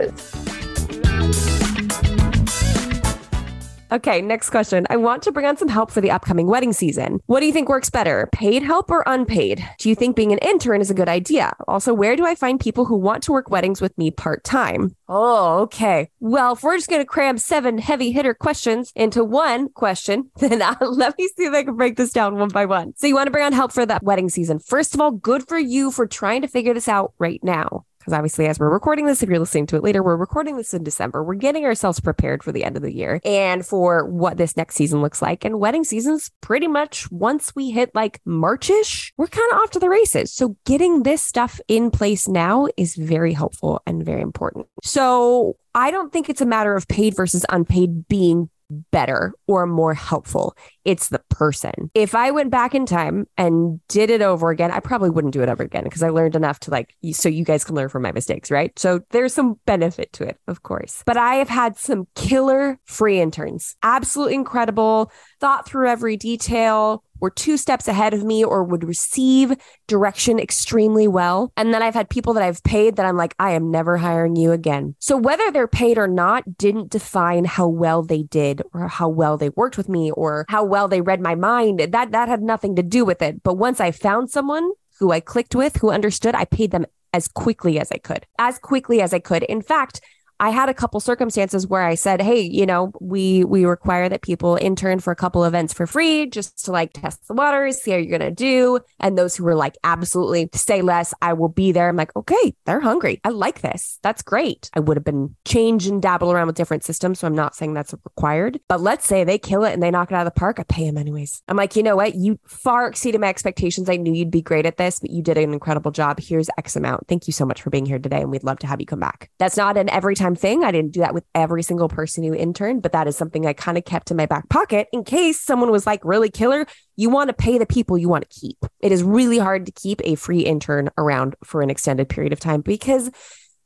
Okay, 3.91 4.19
next 4.19 4.49
question. 4.49 4.87
I 4.89 4.97
want 4.97 5.21
to 5.23 5.31
bring 5.31 5.45
on 5.45 5.57
some 5.57 5.67
help 5.67 5.91
for 5.91 6.01
the 6.01 6.09
upcoming 6.09 6.47
wedding 6.47 6.73
season. 6.73 7.19
What 7.27 7.41
do 7.41 7.45
you 7.45 7.53
think 7.53 7.69
works 7.69 7.91
better, 7.91 8.27
paid 8.31 8.63
help 8.63 8.89
or 8.89 9.03
unpaid? 9.05 9.63
Do 9.77 9.89
you 9.89 9.95
think 9.95 10.15
being 10.15 10.31
an 10.31 10.39
intern 10.39 10.81
is 10.81 10.89
a 10.89 10.95
good 10.95 11.07
idea? 11.07 11.53
Also, 11.67 11.93
where 11.93 12.15
do 12.15 12.25
I 12.25 12.33
find 12.33 12.59
people 12.59 12.85
who 12.85 12.95
want 12.95 13.21
to 13.23 13.31
work 13.31 13.51
weddings 13.51 13.81
with 13.81 13.95
me 13.97 14.09
part 14.09 14.43
time? 14.43 14.95
Oh, 15.07 15.59
okay. 15.61 16.09
Well, 16.19 16.53
if 16.53 16.63
we're 16.63 16.77
just 16.77 16.89
going 16.89 17.01
to 17.01 17.05
cram 17.05 17.37
seven 17.37 17.77
heavy 17.77 18.11
hitter 18.11 18.33
questions 18.33 18.91
into 18.95 19.23
one 19.23 19.69
question, 19.69 20.31
then 20.39 20.63
uh, 20.63 20.75
let 20.81 21.15
me 21.19 21.29
see 21.37 21.45
if 21.45 21.53
I 21.53 21.63
can 21.63 21.75
break 21.75 21.95
this 21.95 22.11
down 22.11 22.37
one 22.37 22.49
by 22.49 22.65
one. 22.65 22.93
So, 22.95 23.05
you 23.05 23.13
want 23.13 23.27
to 23.27 23.31
bring 23.31 23.45
on 23.45 23.53
help 23.53 23.71
for 23.71 23.85
that 23.85 24.03
wedding 24.03 24.29
season. 24.29 24.59
First 24.59 24.95
of 24.95 25.01
all, 25.01 25.11
good 25.11 25.47
for 25.47 25.59
you 25.59 25.91
for 25.91 26.07
trying 26.07 26.41
to 26.41 26.47
figure 26.47 26.73
this 26.73 26.87
out 26.87 27.13
right 27.19 27.43
now 27.43 27.85
because 28.05 28.17
obviously, 28.17 28.45
as 28.45 28.59
we're 28.59 28.69
recording 28.69 29.07
this, 29.07 29.23
if 29.23 29.29
you're 29.29 29.39
listening 29.39 29.65
to 29.65 29.77
it 29.77 29.83
later, 29.83 30.03
we're 30.03 30.15
recording 30.15 30.57
this 30.57 30.75
in 30.75 30.83
December. 30.83 31.23
We're 31.23 31.33
getting 31.33 31.65
ourselves 31.65 31.99
prepared 31.99 32.43
for 32.43 32.51
the 32.51 32.63
end 32.63 32.77
of 32.77 32.83
the 32.83 32.93
year 32.93 33.19
and 33.25 33.65
for 33.65 34.05
what 34.05 34.37
this 34.37 34.55
next 34.55 34.75
season 34.75 35.01
looks 35.01 35.23
like. 35.23 35.43
And 35.43 35.59
wedding 35.59 35.83
season's 35.83 36.29
pretty 36.39 36.67
much 36.67 37.09
once 37.11 37.55
we 37.55 37.71
hit 37.71 37.89
like 37.95 38.21
Marchish, 38.23 39.11
we're 39.17 39.25
kind 39.25 39.51
of 39.53 39.59
off 39.59 39.71
to 39.71 39.79
the 39.79 39.89
races. 39.89 40.31
So 40.31 40.55
getting 40.67 41.01
this 41.01 41.23
stuff 41.23 41.59
in 41.67 41.89
place 41.89 42.27
now 42.27 42.67
is 42.77 42.95
very 42.95 43.33
helpful 43.33 43.81
and 43.87 44.05
very 44.05 44.21
important. 44.21 44.67
So 44.83 45.57
I 45.73 45.89
don't 45.89 46.13
think 46.13 46.29
it's 46.29 46.41
a 46.41 46.45
matter 46.45 46.75
of 46.75 46.87
paid 46.87 47.15
versus 47.15 47.43
unpaid 47.49 48.07
being 48.07 48.51
better 48.91 49.33
or 49.47 49.65
more 49.65 49.93
helpful. 49.93 50.55
It's 50.83 51.09
the 51.09 51.21
person. 51.29 51.91
If 51.93 52.15
I 52.15 52.31
went 52.31 52.51
back 52.51 52.75
in 52.75 52.85
time 52.85 53.27
and 53.37 53.79
did 53.87 54.09
it 54.09 54.21
over 54.21 54.49
again, 54.49 54.71
I 54.71 54.79
probably 54.79 55.09
wouldn't 55.09 55.33
do 55.33 55.41
it 55.43 55.49
ever 55.49 55.63
again 55.63 55.83
because 55.83 56.03
I 56.03 56.09
learned 56.09 56.35
enough 56.35 56.59
to 56.61 56.71
like, 56.71 56.95
so 57.13 57.29
you 57.29 57.45
guys 57.45 57.63
can 57.63 57.75
learn 57.75 57.89
from 57.89 58.01
my 58.01 58.11
mistakes, 58.11 58.51
right? 58.51 58.77
So 58.77 59.01
there's 59.11 59.33
some 59.33 59.59
benefit 59.65 60.11
to 60.13 60.23
it, 60.27 60.37
of 60.47 60.63
course. 60.63 61.03
But 61.05 61.17
I 61.17 61.35
have 61.35 61.49
had 61.49 61.77
some 61.77 62.07
killer 62.15 62.79
free 62.85 63.21
interns, 63.21 63.75
absolutely 63.83 64.35
incredible, 64.35 65.11
thought 65.39 65.67
through 65.67 65.89
every 65.89 66.17
detail, 66.17 67.03
were 67.19 67.29
two 67.29 67.57
steps 67.57 67.87
ahead 67.87 68.13
of 68.13 68.23
me 68.23 68.43
or 68.43 68.63
would 68.63 68.83
receive 68.83 69.53
direction 69.87 70.39
extremely 70.39 71.07
well. 71.07 71.51
And 71.57 71.73
then 71.73 71.81
I've 71.81 71.93
had 71.93 72.09
people 72.09 72.33
that 72.33 72.43
I've 72.43 72.63
paid 72.63 72.95
that 72.95 73.05
I'm 73.05 73.17
like, 73.17 73.35
I 73.39 73.51
am 73.51 73.71
never 73.71 73.97
hiring 73.97 74.35
you 74.35 74.51
again. 74.51 74.95
So 74.99 75.17
whether 75.17 75.51
they're 75.51 75.67
paid 75.67 75.97
or 75.97 76.07
not 76.07 76.57
didn't 76.57 76.91
define 76.91 77.45
how 77.45 77.67
well 77.67 78.03
they 78.03 78.23
did 78.23 78.61
or 78.73 78.87
how 78.87 79.09
well 79.09 79.37
they 79.37 79.49
worked 79.49 79.77
with 79.77 79.89
me 79.89 80.11
or 80.11 80.45
how 80.49 80.63
well 80.63 80.87
they 80.87 81.01
read 81.01 81.21
my 81.21 81.35
mind. 81.35 81.79
That 81.79 82.11
that 82.11 82.29
had 82.29 82.41
nothing 82.41 82.75
to 82.75 82.83
do 82.83 83.05
with 83.05 83.21
it. 83.21 83.43
But 83.43 83.55
once 83.55 83.79
I 83.79 83.91
found 83.91 84.29
someone 84.29 84.71
who 84.99 85.11
I 85.11 85.19
clicked 85.19 85.55
with, 85.55 85.77
who 85.77 85.89
understood, 85.89 86.35
I 86.35 86.45
paid 86.45 86.71
them 86.71 86.85
as 87.13 87.27
quickly 87.27 87.79
as 87.79 87.91
I 87.91 87.97
could, 87.97 88.25
as 88.39 88.59
quickly 88.59 89.01
as 89.01 89.13
I 89.13 89.19
could. 89.19 89.43
In 89.43 89.61
fact, 89.61 90.01
I 90.39 90.49
had 90.49 90.69
a 90.69 90.73
couple 90.73 90.99
circumstances 90.99 91.67
where 91.67 91.83
I 91.83 91.95
said, 91.95 92.21
"Hey, 92.21 92.41
you 92.41 92.65
know, 92.65 92.91
we 92.99 93.43
we 93.43 93.65
require 93.65 94.09
that 94.09 94.21
people 94.21 94.57
intern 94.59 94.99
for 94.99 95.11
a 95.11 95.15
couple 95.15 95.45
events 95.45 95.73
for 95.73 95.87
free 95.87 96.25
just 96.25 96.65
to 96.65 96.71
like 96.71 96.91
test 96.93 97.27
the 97.27 97.33
waters, 97.33 97.77
see 97.77 97.91
how 97.91 97.97
you're 97.97 98.17
going 98.17 98.29
to 98.29 98.35
do." 98.35 98.79
And 98.99 99.17
those 99.17 99.35
who 99.35 99.43
were 99.45 99.55
like, 99.55 99.77
"Absolutely, 99.83 100.49
say 100.53 100.81
less, 100.81 101.13
I 101.21 101.33
will 101.33 101.49
be 101.49 101.71
there." 101.71 101.87
I'm 101.87 101.95
like, 101.95 102.15
"Okay, 102.15 102.55
they're 102.65 102.81
hungry. 102.81 103.21
I 103.23 103.29
like 103.29 103.61
this. 103.61 103.99
That's 104.03 104.21
great." 104.21 104.69
I 104.73 104.79
would 104.81 104.97
have 104.97 105.03
been 105.03 105.35
change 105.45 105.87
and 105.87 106.01
dabble 106.01 106.31
around 106.31 106.47
with 106.47 106.55
different 106.55 106.83
systems, 106.83 107.19
so 107.19 107.27
I'm 107.27 107.35
not 107.35 107.55
saying 107.55 107.73
that's 107.73 107.93
required. 107.93 108.59
But 108.67 108.81
let's 108.81 109.07
say 109.07 109.23
they 109.23 109.37
kill 109.37 109.63
it 109.63 109.73
and 109.73 109.81
they 109.81 109.91
knock 109.91 110.11
it 110.11 110.15
out 110.15 110.27
of 110.27 110.33
the 110.33 110.39
park, 110.39 110.59
I 110.59 110.63
pay 110.63 110.85
them 110.85 110.97
anyways. 110.97 111.41
I'm 111.47 111.57
like, 111.57 111.75
"You 111.75 111.83
know 111.83 111.95
what? 111.95 112.15
You 112.15 112.39
far 112.45 112.87
exceeded 112.87 113.21
my 113.21 113.27
expectations. 113.27 113.89
I 113.89 113.95
knew 113.95 114.13
you'd 114.13 114.31
be 114.31 114.41
great 114.41 114.65
at 114.65 114.77
this, 114.77 114.99
but 114.99 115.11
you 115.11 115.21
did 115.21 115.37
an 115.37 115.53
incredible 115.53 115.91
job. 115.91 116.19
Here's 116.19 116.49
X 116.57 116.75
amount. 116.75 117.07
Thank 117.07 117.27
you 117.27 117.33
so 117.33 117.45
much 117.45 117.61
for 117.61 117.69
being 117.69 117.85
here 117.85 117.99
today 117.99 118.21
and 118.21 118.31
we'd 118.31 118.43
love 118.43 118.59
to 118.59 118.67
have 118.67 118.81
you 118.81 118.85
come 118.85 118.99
back." 118.99 119.29
That's 119.39 119.57
not 119.57 119.77
an 119.77 119.89
every 119.89 120.15
time 120.15 120.24
thing. 120.33 120.63
I 120.63 120.71
didn't 120.71 120.93
do 120.93 121.01
that 121.01 121.13
with 121.13 121.25
every 121.35 121.61
single 121.61 121.89
person 121.89 122.23
who 122.23 122.33
interned, 122.33 122.81
but 122.81 122.93
that 122.93 123.07
is 123.07 123.15
something 123.15 123.45
I 123.45 123.53
kind 123.53 123.77
of 123.77 123.85
kept 123.85 124.09
in 124.09 124.17
my 124.17 124.25
back 124.25 124.49
pocket 124.49 124.87
in 124.91 125.03
case 125.03 125.39
someone 125.39 125.69
was 125.69 125.85
like 125.85 126.03
really 126.03 126.31
killer. 126.31 126.65
You 126.95 127.11
want 127.11 127.27
to 127.27 127.33
pay 127.33 127.59
the 127.59 127.65
people 127.67 127.97
you 127.97 128.09
want 128.09 128.27
to 128.27 128.39
keep. 128.39 128.57
It 128.79 128.91
is 128.91 129.03
really 129.03 129.37
hard 129.37 129.67
to 129.67 129.71
keep 129.71 130.01
a 130.03 130.15
free 130.15 130.39
intern 130.39 130.89
around 130.97 131.35
for 131.43 131.61
an 131.61 131.69
extended 131.69 132.09
period 132.09 132.33
of 132.33 132.39
time 132.39 132.61
because 132.61 133.11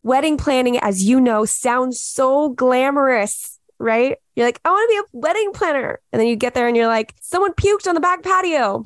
wedding 0.03 0.35
planning, 0.35 0.77
as 0.79 1.03
you 1.03 1.21
know, 1.21 1.45
sounds 1.45 2.01
so 2.01 2.49
glamorous. 2.49 3.55
Right? 3.81 4.17
You're 4.35 4.45
like, 4.45 4.59
I 4.65 4.71
want 4.71 4.89
to 4.89 4.93
be 4.93 4.97
a 4.97 5.21
wedding 5.21 5.51
planner. 5.53 6.01
And 6.11 6.19
then 6.19 6.27
you 6.27 6.35
get 6.35 6.53
there 6.53 6.67
and 6.67 6.75
you're 6.75 6.87
like, 6.87 7.13
someone 7.21 7.53
puked 7.53 7.87
on 7.87 7.95
the 7.95 8.01
back 8.01 8.23
patio. 8.23 8.83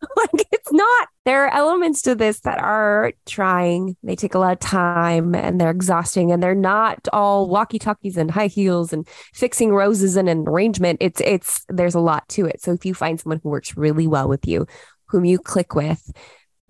like 0.16 0.46
it's 0.52 0.72
not. 0.72 1.08
There 1.24 1.44
are 1.44 1.54
elements 1.54 2.02
to 2.02 2.14
this 2.14 2.40
that 2.40 2.58
are 2.58 3.12
trying. 3.26 3.96
They 4.02 4.16
take 4.16 4.34
a 4.34 4.38
lot 4.38 4.52
of 4.52 4.58
time 4.58 5.34
and 5.34 5.60
they're 5.60 5.70
exhausting 5.70 6.32
and 6.32 6.42
they're 6.42 6.54
not 6.54 7.06
all 7.12 7.48
walkie-talkies 7.48 8.16
and 8.16 8.30
high 8.30 8.46
heels 8.46 8.92
and 8.92 9.06
fixing 9.34 9.72
roses 9.72 10.16
and 10.16 10.28
an 10.28 10.44
arrangement. 10.48 10.98
It's 11.00 11.20
it's 11.20 11.64
there's 11.68 11.94
a 11.94 12.00
lot 12.00 12.28
to 12.30 12.46
it. 12.46 12.62
So 12.62 12.72
if 12.72 12.84
you 12.84 12.94
find 12.94 13.20
someone 13.20 13.40
who 13.42 13.50
works 13.50 13.76
really 13.76 14.06
well 14.06 14.28
with 14.28 14.46
you, 14.46 14.66
whom 15.06 15.24
you 15.24 15.38
click 15.38 15.74
with, 15.74 16.10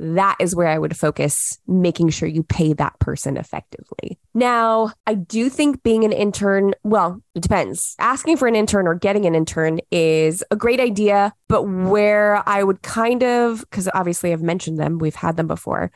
that 0.00 0.36
is 0.40 0.56
where 0.56 0.66
I 0.66 0.78
would 0.78 0.96
focus, 0.96 1.58
making 1.66 2.08
sure 2.08 2.26
you 2.28 2.42
pay 2.42 2.72
that 2.72 2.98
person 3.00 3.36
effectively. 3.36 4.18
Now, 4.32 4.92
I 5.06 5.14
do 5.14 5.50
think 5.50 5.82
being 5.82 6.04
an 6.04 6.12
intern, 6.12 6.74
well, 6.82 7.20
it 7.34 7.42
depends. 7.42 7.96
Asking 7.98 8.38
for 8.38 8.48
an 8.48 8.56
intern 8.56 8.86
or 8.86 8.94
getting 8.94 9.26
an 9.26 9.34
intern 9.34 9.80
is 9.90 10.42
a 10.50 10.56
great 10.56 10.80
idea, 10.80 11.34
but 11.48 11.64
where 11.64 12.42
I 12.48 12.62
would 12.62 12.80
kind 12.80 13.22
of, 13.22 13.60
because 13.60 13.90
obviously 13.92 14.32
I've 14.32 14.42
mentioned 14.42 14.78
them, 14.78 14.98
we've 14.98 15.14
had 15.14 15.36
them 15.36 15.46
before. 15.46 15.92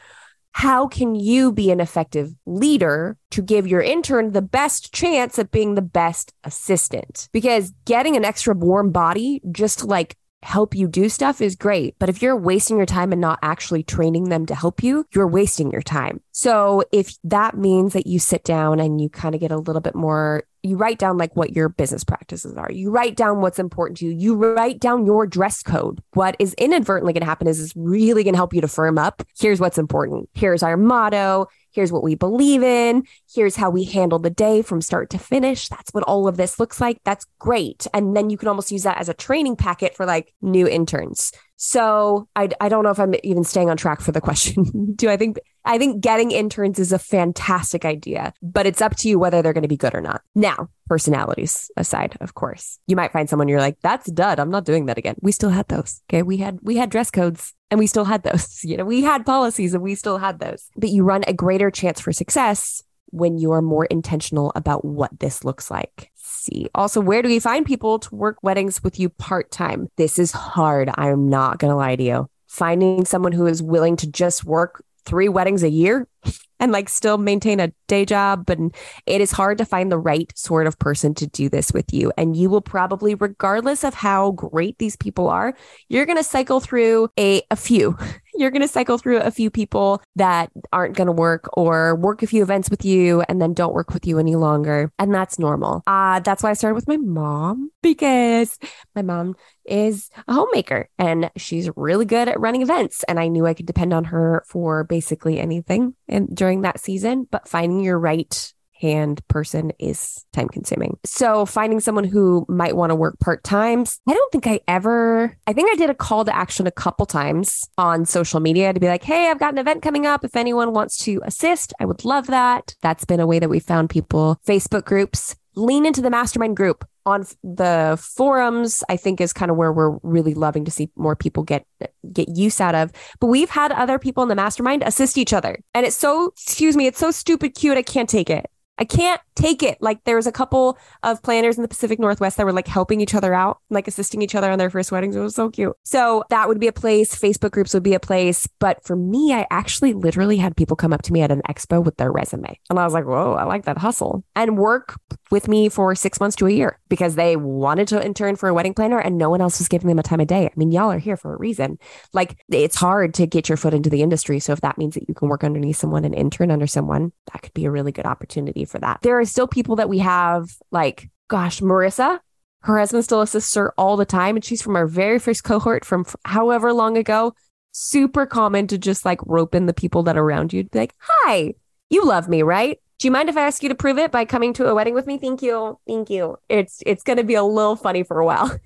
How 0.52 0.86
can 0.86 1.16
you 1.16 1.50
be 1.50 1.72
an 1.72 1.80
effective 1.80 2.32
leader 2.46 3.16
to 3.32 3.42
give 3.42 3.66
your 3.66 3.80
intern 3.80 4.32
the 4.32 4.42
best 4.42 4.92
chance 4.92 5.38
at 5.38 5.50
being 5.50 5.74
the 5.74 5.82
best 5.82 6.32
assistant? 6.44 7.28
Because 7.32 7.72
getting 7.86 8.16
an 8.16 8.24
extra 8.24 8.54
warm 8.54 8.92
body 8.92 9.40
just 9.50 9.84
like 9.84 10.16
help 10.44 10.74
you 10.74 10.86
do 10.86 11.08
stuff 11.08 11.40
is 11.40 11.56
great. 11.56 11.96
But 11.98 12.08
if 12.08 12.20
you're 12.22 12.36
wasting 12.36 12.76
your 12.76 12.86
time 12.86 13.12
and 13.12 13.20
not 13.20 13.38
actually 13.42 13.82
training 13.82 14.28
them 14.28 14.46
to 14.46 14.54
help 14.54 14.82
you, 14.82 15.06
you're 15.14 15.26
wasting 15.26 15.70
your 15.70 15.82
time. 15.82 16.20
So 16.32 16.84
if 16.92 17.16
that 17.24 17.56
means 17.56 17.94
that 17.94 18.06
you 18.06 18.18
sit 18.18 18.44
down 18.44 18.78
and 18.78 19.00
you 19.00 19.08
kind 19.08 19.34
of 19.34 19.40
get 19.40 19.50
a 19.50 19.58
little 19.58 19.80
bit 19.80 19.94
more 19.94 20.44
you 20.64 20.76
write 20.78 20.98
down 20.98 21.18
like 21.18 21.36
what 21.36 21.54
your 21.54 21.68
business 21.68 22.04
practices 22.04 22.56
are. 22.56 22.72
You 22.72 22.90
write 22.90 23.16
down 23.16 23.42
what's 23.42 23.58
important 23.58 23.98
to 23.98 24.06
you. 24.06 24.12
You 24.12 24.34
write 24.34 24.80
down 24.80 25.04
your 25.04 25.26
dress 25.26 25.62
code. 25.62 26.02
What 26.14 26.36
is 26.38 26.54
inadvertently 26.54 27.12
going 27.12 27.20
to 27.20 27.26
happen 27.26 27.46
is 27.46 27.60
is 27.60 27.74
really 27.76 28.24
going 28.24 28.32
to 28.32 28.38
help 28.38 28.54
you 28.54 28.62
to 28.62 28.68
firm 28.68 28.96
up. 28.96 29.22
Here's 29.38 29.60
what's 29.60 29.76
important. 29.76 30.30
Here's 30.32 30.62
our 30.62 30.78
motto. 30.78 31.48
Here's 31.74 31.92
what 31.92 32.04
we 32.04 32.14
believe 32.14 32.62
in. 32.62 33.04
Here's 33.32 33.56
how 33.56 33.68
we 33.68 33.84
handle 33.84 34.20
the 34.20 34.30
day 34.30 34.62
from 34.62 34.80
start 34.80 35.10
to 35.10 35.18
finish. 35.18 35.68
That's 35.68 35.92
what 35.92 36.04
all 36.04 36.28
of 36.28 36.36
this 36.36 36.60
looks 36.60 36.80
like. 36.80 36.98
That's 37.04 37.26
great. 37.40 37.86
And 37.92 38.16
then 38.16 38.30
you 38.30 38.38
can 38.38 38.48
almost 38.48 38.70
use 38.70 38.84
that 38.84 38.98
as 38.98 39.08
a 39.08 39.14
training 39.14 39.56
packet 39.56 39.96
for 39.96 40.06
like 40.06 40.32
new 40.40 40.68
interns. 40.68 41.32
So 41.66 42.28
I, 42.36 42.50
I 42.60 42.68
don't 42.68 42.84
know 42.84 42.90
if 42.90 43.00
I'm 43.00 43.14
even 43.24 43.42
staying 43.42 43.70
on 43.70 43.78
track 43.78 44.02
for 44.02 44.12
the 44.12 44.20
question. 44.20 44.92
Do 44.96 45.08
I 45.08 45.16
think 45.16 45.38
I 45.64 45.78
think 45.78 46.02
getting 46.02 46.30
interns 46.30 46.78
is 46.78 46.92
a 46.92 46.98
fantastic 46.98 47.86
idea, 47.86 48.34
but 48.42 48.66
it's 48.66 48.82
up 48.82 48.96
to 48.96 49.08
you 49.08 49.18
whether 49.18 49.40
they're 49.40 49.54
going 49.54 49.62
to 49.62 49.68
be 49.68 49.78
good 49.78 49.94
or 49.94 50.02
not. 50.02 50.20
Now, 50.34 50.68
personalities 50.90 51.70
aside, 51.78 52.18
of 52.20 52.34
course, 52.34 52.78
you 52.86 52.96
might 52.96 53.12
find 53.12 53.30
someone 53.30 53.48
you're 53.48 53.60
like, 53.60 53.78
that's 53.80 54.10
dud. 54.10 54.38
I'm 54.38 54.50
not 54.50 54.66
doing 54.66 54.84
that 54.86 54.98
again. 54.98 55.16
We 55.22 55.32
still 55.32 55.48
had 55.48 55.66
those. 55.68 56.02
Okay. 56.10 56.22
We 56.22 56.36
had, 56.36 56.58
we 56.60 56.76
had 56.76 56.90
dress 56.90 57.10
codes 57.10 57.54
and 57.70 57.78
we 57.78 57.86
still 57.86 58.04
had 58.04 58.24
those. 58.24 58.60
You 58.64 58.76
know, 58.76 58.84
we 58.84 59.02
had 59.02 59.24
policies 59.24 59.72
and 59.72 59.82
we 59.82 59.94
still 59.94 60.18
had 60.18 60.40
those, 60.40 60.68
but 60.76 60.90
you 60.90 61.02
run 61.02 61.24
a 61.26 61.32
greater 61.32 61.70
chance 61.70 61.98
for 61.98 62.12
success 62.12 62.82
when 63.06 63.38
you 63.38 63.52
are 63.52 63.62
more 63.62 63.86
intentional 63.86 64.52
about 64.54 64.84
what 64.84 65.18
this 65.18 65.44
looks 65.44 65.70
like 65.70 66.10
see. 66.44 66.68
Also, 66.74 67.00
where 67.00 67.22
do 67.22 67.28
we 67.28 67.38
find 67.38 67.66
people 67.66 67.98
to 67.98 68.14
work 68.14 68.38
weddings 68.42 68.82
with 68.82 68.98
you 68.98 69.08
part 69.08 69.50
time? 69.50 69.88
This 69.96 70.18
is 70.18 70.32
hard. 70.32 70.90
I'm 70.94 71.28
not 71.28 71.58
going 71.58 71.70
to 71.70 71.76
lie 71.76 71.96
to 71.96 72.02
you. 72.02 72.28
Finding 72.48 73.04
someone 73.04 73.32
who 73.32 73.46
is 73.46 73.62
willing 73.62 73.96
to 73.96 74.10
just 74.10 74.44
work 74.44 74.84
three 75.04 75.28
weddings 75.28 75.62
a 75.62 75.68
year 75.68 76.08
and 76.60 76.72
like 76.72 76.88
still 76.88 77.18
maintain 77.18 77.60
a 77.60 77.72
day 77.88 78.04
job. 78.04 78.46
But 78.46 78.58
it 79.06 79.20
is 79.20 79.32
hard 79.32 79.58
to 79.58 79.64
find 79.64 79.90
the 79.90 79.98
right 79.98 80.32
sort 80.36 80.66
of 80.66 80.78
person 80.78 81.14
to 81.14 81.26
do 81.26 81.48
this 81.48 81.72
with 81.72 81.92
you. 81.92 82.12
And 82.16 82.36
you 82.36 82.48
will 82.48 82.60
probably, 82.60 83.14
regardless 83.14 83.84
of 83.84 83.94
how 83.94 84.32
great 84.32 84.78
these 84.78 84.96
people 84.96 85.28
are, 85.28 85.54
you're 85.88 86.06
going 86.06 86.18
to 86.18 86.24
cycle 86.24 86.60
through 86.60 87.08
a, 87.18 87.42
a 87.50 87.56
few. 87.56 87.98
You're 88.34 88.50
going 88.50 88.62
to 88.62 88.68
cycle 88.68 88.98
through 88.98 89.18
a 89.18 89.30
few 89.30 89.50
people 89.50 90.02
that 90.16 90.50
aren't 90.72 90.96
going 90.96 91.06
to 91.06 91.12
work 91.12 91.48
or 91.52 91.94
work 91.96 92.22
a 92.22 92.26
few 92.26 92.42
events 92.42 92.70
with 92.70 92.84
you 92.84 93.22
and 93.28 93.40
then 93.40 93.54
don't 93.54 93.74
work 93.74 93.92
with 93.94 94.06
you 94.06 94.18
any 94.18 94.36
longer. 94.36 94.90
And 94.98 95.14
that's 95.14 95.38
normal. 95.38 95.82
Uh, 95.86 96.20
that's 96.20 96.42
why 96.42 96.50
I 96.50 96.54
started 96.54 96.74
with 96.74 96.88
my 96.88 96.96
mom 96.96 97.70
because 97.82 98.58
my 98.94 99.02
mom 99.02 99.36
is 99.64 100.10
a 100.26 100.34
homemaker 100.34 100.88
and 100.98 101.30
she's 101.36 101.70
really 101.76 102.04
good 102.04 102.28
at 102.28 102.40
running 102.40 102.62
events. 102.62 103.04
And 103.04 103.18
I 103.20 103.28
knew 103.28 103.46
I 103.46 103.54
could 103.54 103.66
depend 103.66 103.92
on 103.92 104.04
her 104.04 104.44
for 104.48 104.84
basically 104.84 105.38
anything 105.38 105.94
and 106.08 106.28
during 106.34 106.62
that 106.62 106.80
season, 106.80 107.26
but 107.30 107.48
finding 107.48 107.80
your 107.80 107.98
right 107.98 108.52
hand 108.84 109.26
person 109.28 109.72
is 109.78 110.24
time 110.34 110.48
consuming. 110.48 110.98
So 111.04 111.46
finding 111.46 111.80
someone 111.80 112.04
who 112.04 112.44
might 112.50 112.76
want 112.76 112.90
to 112.90 112.94
work 112.94 113.18
part 113.18 113.42
times, 113.42 113.98
I 114.06 114.12
don't 114.12 114.30
think 114.30 114.46
I 114.46 114.60
ever, 114.68 115.34
I 115.46 115.54
think 115.54 115.70
I 115.72 115.76
did 115.76 115.88
a 115.88 115.94
call 115.94 116.24
to 116.26 116.36
action 116.36 116.66
a 116.66 116.70
couple 116.70 117.06
times 117.06 117.66
on 117.78 118.04
social 118.04 118.40
media 118.40 118.74
to 118.74 118.80
be 118.80 118.88
like, 118.88 119.02
hey, 119.02 119.30
I've 119.30 119.38
got 119.38 119.54
an 119.54 119.58
event 119.58 119.82
coming 119.82 120.06
up. 120.06 120.22
If 120.22 120.36
anyone 120.36 120.74
wants 120.74 120.98
to 121.04 121.22
assist, 121.24 121.72
I 121.80 121.86
would 121.86 122.04
love 122.04 122.26
that. 122.26 122.74
That's 122.82 123.06
been 123.06 123.20
a 123.20 123.26
way 123.26 123.38
that 123.38 123.48
we 123.48 123.58
found 123.58 123.88
people. 123.88 124.38
Facebook 124.46 124.84
groups, 124.84 125.34
lean 125.56 125.86
into 125.86 126.02
the 126.02 126.10
mastermind 126.10 126.56
group 126.56 126.84
on 127.06 127.24
the 127.42 127.98
forums 128.00 128.82
i 128.88 128.96
think 128.96 129.20
is 129.20 129.32
kind 129.32 129.50
of 129.50 129.56
where 129.56 129.72
we're 129.72 129.98
really 130.02 130.32
loving 130.34 130.64
to 130.64 130.70
see 130.70 130.90
more 130.96 131.14
people 131.14 131.42
get 131.42 131.66
get 132.12 132.28
use 132.28 132.60
out 132.60 132.74
of 132.74 132.90
but 133.20 133.26
we've 133.26 133.50
had 133.50 133.70
other 133.72 133.98
people 133.98 134.22
in 134.22 134.28
the 134.28 134.34
mastermind 134.34 134.82
assist 134.82 135.18
each 135.18 135.32
other 135.32 135.58
and 135.74 135.84
it's 135.86 135.96
so 135.96 136.28
excuse 136.28 136.76
me 136.76 136.86
it's 136.86 136.98
so 136.98 137.10
stupid 137.10 137.54
cute 137.54 137.76
i 137.76 137.82
can't 137.82 138.08
take 138.08 138.30
it 138.30 138.46
I 138.78 138.84
can't 138.84 139.20
take 139.36 139.62
it. 139.62 139.78
Like 139.80 140.02
there 140.04 140.16
was 140.16 140.26
a 140.26 140.32
couple 140.32 140.78
of 141.02 141.22
planners 141.22 141.56
in 141.56 141.62
the 141.62 141.68
Pacific 141.68 141.98
Northwest 141.98 142.36
that 142.36 142.46
were 142.46 142.52
like 142.52 142.66
helping 142.66 143.00
each 143.00 143.14
other 143.14 143.32
out, 143.32 143.58
like 143.70 143.86
assisting 143.86 144.22
each 144.22 144.34
other 144.34 144.50
on 144.50 144.58
their 144.58 144.70
first 144.70 144.90
weddings. 144.90 145.14
It 145.14 145.20
was 145.20 145.34
so 145.34 145.50
cute. 145.50 145.76
So 145.84 146.24
that 146.30 146.48
would 146.48 146.58
be 146.58 146.66
a 146.66 146.72
place. 146.72 147.14
Facebook 147.14 147.52
groups 147.52 147.74
would 147.74 147.82
be 147.82 147.94
a 147.94 148.00
place. 148.00 148.48
But 148.58 148.84
for 148.84 148.96
me, 148.96 149.32
I 149.32 149.46
actually 149.50 149.92
literally 149.92 150.38
had 150.38 150.56
people 150.56 150.76
come 150.76 150.92
up 150.92 151.02
to 151.02 151.12
me 151.12 151.22
at 151.22 151.30
an 151.30 151.42
expo 151.48 151.84
with 151.84 151.96
their 151.96 152.10
resume. 152.10 152.58
And 152.68 152.78
I 152.78 152.84
was 152.84 152.94
like, 152.94 153.06
whoa, 153.06 153.34
I 153.34 153.44
like 153.44 153.64
that 153.64 153.78
hustle 153.78 154.24
and 154.34 154.58
work 154.58 154.98
with 155.30 155.48
me 155.48 155.68
for 155.68 155.94
six 155.94 156.20
months 156.20 156.36
to 156.36 156.46
a 156.46 156.50
year 156.50 156.78
because 156.88 157.14
they 157.14 157.36
wanted 157.36 157.88
to 157.88 158.04
intern 158.04 158.36
for 158.36 158.48
a 158.48 158.54
wedding 158.54 158.74
planner 158.74 158.98
and 158.98 159.18
no 159.18 159.30
one 159.30 159.40
else 159.40 159.58
was 159.58 159.68
giving 159.68 159.88
them 159.88 159.98
a 159.98 160.02
time 160.02 160.20
of 160.20 160.26
day. 160.26 160.46
I 160.46 160.52
mean, 160.56 160.72
y'all 160.72 160.90
are 160.90 160.98
here 160.98 161.16
for 161.16 161.34
a 161.34 161.38
reason. 161.38 161.78
Like 162.12 162.38
it's 162.48 162.76
hard 162.76 163.14
to 163.14 163.26
get 163.26 163.48
your 163.48 163.56
foot 163.56 163.74
into 163.74 163.90
the 163.90 164.02
industry. 164.02 164.40
So 164.40 164.52
if 164.52 164.60
that 164.62 164.78
means 164.78 164.94
that 164.94 165.08
you 165.08 165.14
can 165.14 165.28
work 165.28 165.44
underneath 165.44 165.76
someone 165.76 166.04
and 166.04 166.14
intern 166.14 166.50
under 166.50 166.66
someone, 166.66 167.12
that 167.32 167.42
could 167.42 167.54
be 167.54 167.64
a 167.64 167.70
really 167.70 167.92
good 167.92 168.06
opportunity 168.06 168.63
for 168.64 168.78
that. 168.78 169.00
There 169.02 169.18
are 169.18 169.24
still 169.24 169.46
people 169.46 169.76
that 169.76 169.88
we 169.88 169.98
have 169.98 170.50
like, 170.70 171.10
gosh, 171.28 171.60
Marissa, 171.60 172.20
her 172.62 172.78
husband 172.78 173.04
still 173.04 173.20
assists 173.20 173.54
her 173.54 173.72
all 173.76 173.96
the 173.96 174.06
time. 174.06 174.36
And 174.36 174.44
she's 174.44 174.62
from 174.62 174.76
our 174.76 174.86
very 174.86 175.18
first 175.18 175.44
cohort 175.44 175.84
from 175.84 176.06
however 176.24 176.72
long 176.72 176.96
ago. 176.96 177.34
Super 177.72 178.24
common 178.24 178.66
to 178.68 178.78
just 178.78 179.04
like 179.04 179.20
rope 179.26 179.54
in 179.54 179.66
the 179.66 179.74
people 179.74 180.04
that 180.04 180.16
are 180.16 180.22
around 180.22 180.52
you. 180.52 180.64
Be 180.64 180.78
like, 180.78 180.94
hi, 180.98 181.54
you 181.90 182.04
love 182.04 182.28
me, 182.28 182.42
right? 182.42 182.78
Do 182.98 183.08
you 183.08 183.12
mind 183.12 183.28
if 183.28 183.36
I 183.36 183.46
ask 183.46 183.62
you 183.62 183.68
to 183.68 183.74
prove 183.74 183.98
it 183.98 184.12
by 184.12 184.24
coming 184.24 184.52
to 184.54 184.66
a 184.66 184.74
wedding 184.74 184.94
with 184.94 185.06
me? 185.06 185.18
Thank 185.18 185.42
you. 185.42 185.78
Thank 185.86 186.08
you. 186.08 186.36
It's 186.48 186.82
it's 186.86 187.02
gonna 187.02 187.24
be 187.24 187.34
a 187.34 187.42
little 187.42 187.76
funny 187.76 188.04
for 188.04 188.20
a 188.20 188.24
while. 188.24 188.56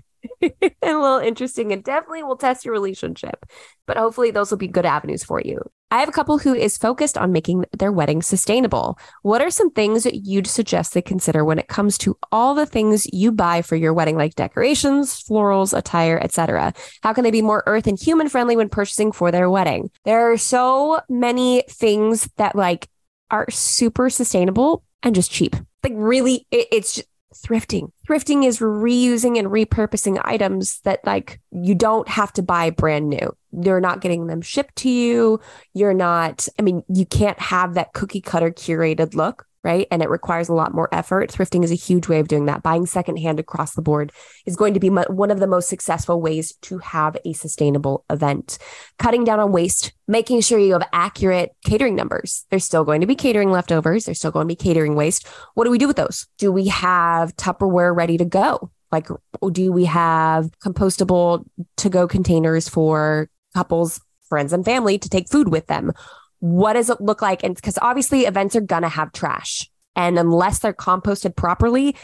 and 0.40 0.52
a 0.82 1.00
little 1.00 1.18
interesting 1.18 1.72
and 1.72 1.82
definitely 1.82 2.22
will 2.22 2.36
test 2.36 2.64
your 2.64 2.72
relationship. 2.72 3.46
But 3.86 3.96
hopefully 3.96 4.30
those 4.30 4.50
will 4.50 4.58
be 4.58 4.68
good 4.68 4.86
avenues 4.86 5.24
for 5.24 5.40
you. 5.40 5.70
I 5.90 6.00
have 6.00 6.08
a 6.08 6.12
couple 6.12 6.36
who 6.36 6.52
is 6.52 6.76
focused 6.76 7.16
on 7.16 7.32
making 7.32 7.64
their 7.78 7.90
wedding 7.90 8.20
sustainable. 8.20 8.98
What 9.22 9.40
are 9.40 9.50
some 9.50 9.70
things 9.70 10.06
you'd 10.12 10.46
suggest 10.46 10.92
they 10.92 11.00
consider 11.00 11.44
when 11.44 11.58
it 11.58 11.68
comes 11.68 11.96
to 11.98 12.18
all 12.30 12.54
the 12.54 12.66
things 12.66 13.06
you 13.10 13.32
buy 13.32 13.62
for 13.62 13.74
your 13.74 13.94
wedding, 13.94 14.16
like 14.16 14.34
decorations, 14.34 15.22
florals, 15.22 15.76
attire, 15.76 16.18
etc.? 16.22 16.74
How 17.02 17.14
can 17.14 17.24
they 17.24 17.30
be 17.30 17.40
more 17.40 17.62
earth 17.66 17.86
and 17.86 17.98
human 17.98 18.28
friendly 18.28 18.54
when 18.54 18.68
purchasing 18.68 19.12
for 19.12 19.30
their 19.30 19.48
wedding? 19.48 19.90
There 20.04 20.30
are 20.30 20.36
so 20.36 21.00
many 21.08 21.64
things 21.70 22.28
that 22.36 22.54
like 22.54 22.88
are 23.30 23.50
super 23.50 24.10
sustainable 24.10 24.84
and 25.02 25.14
just 25.14 25.30
cheap. 25.30 25.56
Like 25.82 25.94
really, 25.96 26.46
it, 26.50 26.68
it's 26.70 27.02
thrifting. 27.40 27.90
Thrifting 28.06 28.46
is 28.46 28.58
reusing 28.60 29.38
and 29.38 29.48
repurposing 29.48 30.20
items 30.24 30.80
that 30.80 31.04
like 31.04 31.40
you 31.50 31.74
don't 31.74 32.08
have 32.08 32.32
to 32.34 32.42
buy 32.42 32.70
brand 32.70 33.08
new. 33.08 33.34
You're 33.52 33.80
not 33.80 34.00
getting 34.00 34.26
them 34.26 34.42
shipped 34.42 34.76
to 34.76 34.90
you. 34.90 35.40
You're 35.74 35.94
not, 35.94 36.46
I 36.58 36.62
mean, 36.62 36.84
you 36.88 37.06
can't 37.06 37.38
have 37.40 37.74
that 37.74 37.92
cookie 37.94 38.20
cutter 38.20 38.50
curated 38.50 39.14
look 39.14 39.47
right? 39.64 39.86
And 39.90 40.02
it 40.02 40.10
requires 40.10 40.48
a 40.48 40.54
lot 40.54 40.74
more 40.74 40.88
effort. 40.92 41.30
Thrifting 41.30 41.64
is 41.64 41.70
a 41.70 41.76
huge 41.76 42.08
way 42.08 42.20
of 42.20 42.28
doing 42.28 42.46
that. 42.46 42.62
Buying 42.62 42.86
secondhand 42.86 43.40
across 43.40 43.74
the 43.74 43.82
board 43.82 44.12
is 44.46 44.56
going 44.56 44.74
to 44.74 44.80
be 44.80 44.88
one 44.88 45.30
of 45.30 45.40
the 45.40 45.46
most 45.46 45.68
successful 45.68 46.20
ways 46.20 46.54
to 46.62 46.78
have 46.78 47.16
a 47.24 47.32
sustainable 47.32 48.04
event. 48.10 48.58
Cutting 48.98 49.24
down 49.24 49.40
on 49.40 49.52
waste, 49.52 49.92
making 50.06 50.40
sure 50.40 50.58
you 50.58 50.72
have 50.72 50.88
accurate 50.92 51.50
catering 51.64 51.94
numbers. 51.94 52.46
There's 52.50 52.64
still 52.64 52.84
going 52.84 53.00
to 53.00 53.06
be 53.06 53.14
catering 53.14 53.50
leftovers, 53.50 54.04
there's 54.04 54.18
still 54.18 54.30
going 54.30 54.46
to 54.46 54.52
be 54.52 54.56
catering 54.56 54.94
waste. 54.94 55.26
What 55.54 55.64
do 55.64 55.70
we 55.70 55.78
do 55.78 55.86
with 55.86 55.96
those? 55.96 56.26
Do 56.38 56.52
we 56.52 56.68
have 56.68 57.36
Tupperware 57.36 57.94
ready 57.94 58.16
to 58.18 58.24
go? 58.24 58.70
Like, 58.90 59.08
do 59.52 59.72
we 59.72 59.84
have 59.84 60.50
compostable 60.64 61.44
to 61.76 61.90
go 61.90 62.08
containers 62.08 62.68
for 62.68 63.28
couples, 63.54 64.00
friends, 64.28 64.52
and 64.52 64.64
family 64.64 64.98
to 64.98 65.08
take 65.08 65.28
food 65.28 65.48
with 65.48 65.66
them? 65.66 65.92
What 66.40 66.74
does 66.74 66.90
it 66.90 67.00
look 67.00 67.22
like? 67.22 67.42
And 67.42 67.54
because 67.54 67.78
obviously 67.80 68.22
events 68.22 68.56
are 68.56 68.60
going 68.60 68.82
to 68.82 68.88
have 68.88 69.12
trash. 69.12 69.68
And 69.96 70.18
unless 70.18 70.60
they're 70.60 70.72
composted 70.72 71.34
properly, 71.36 71.96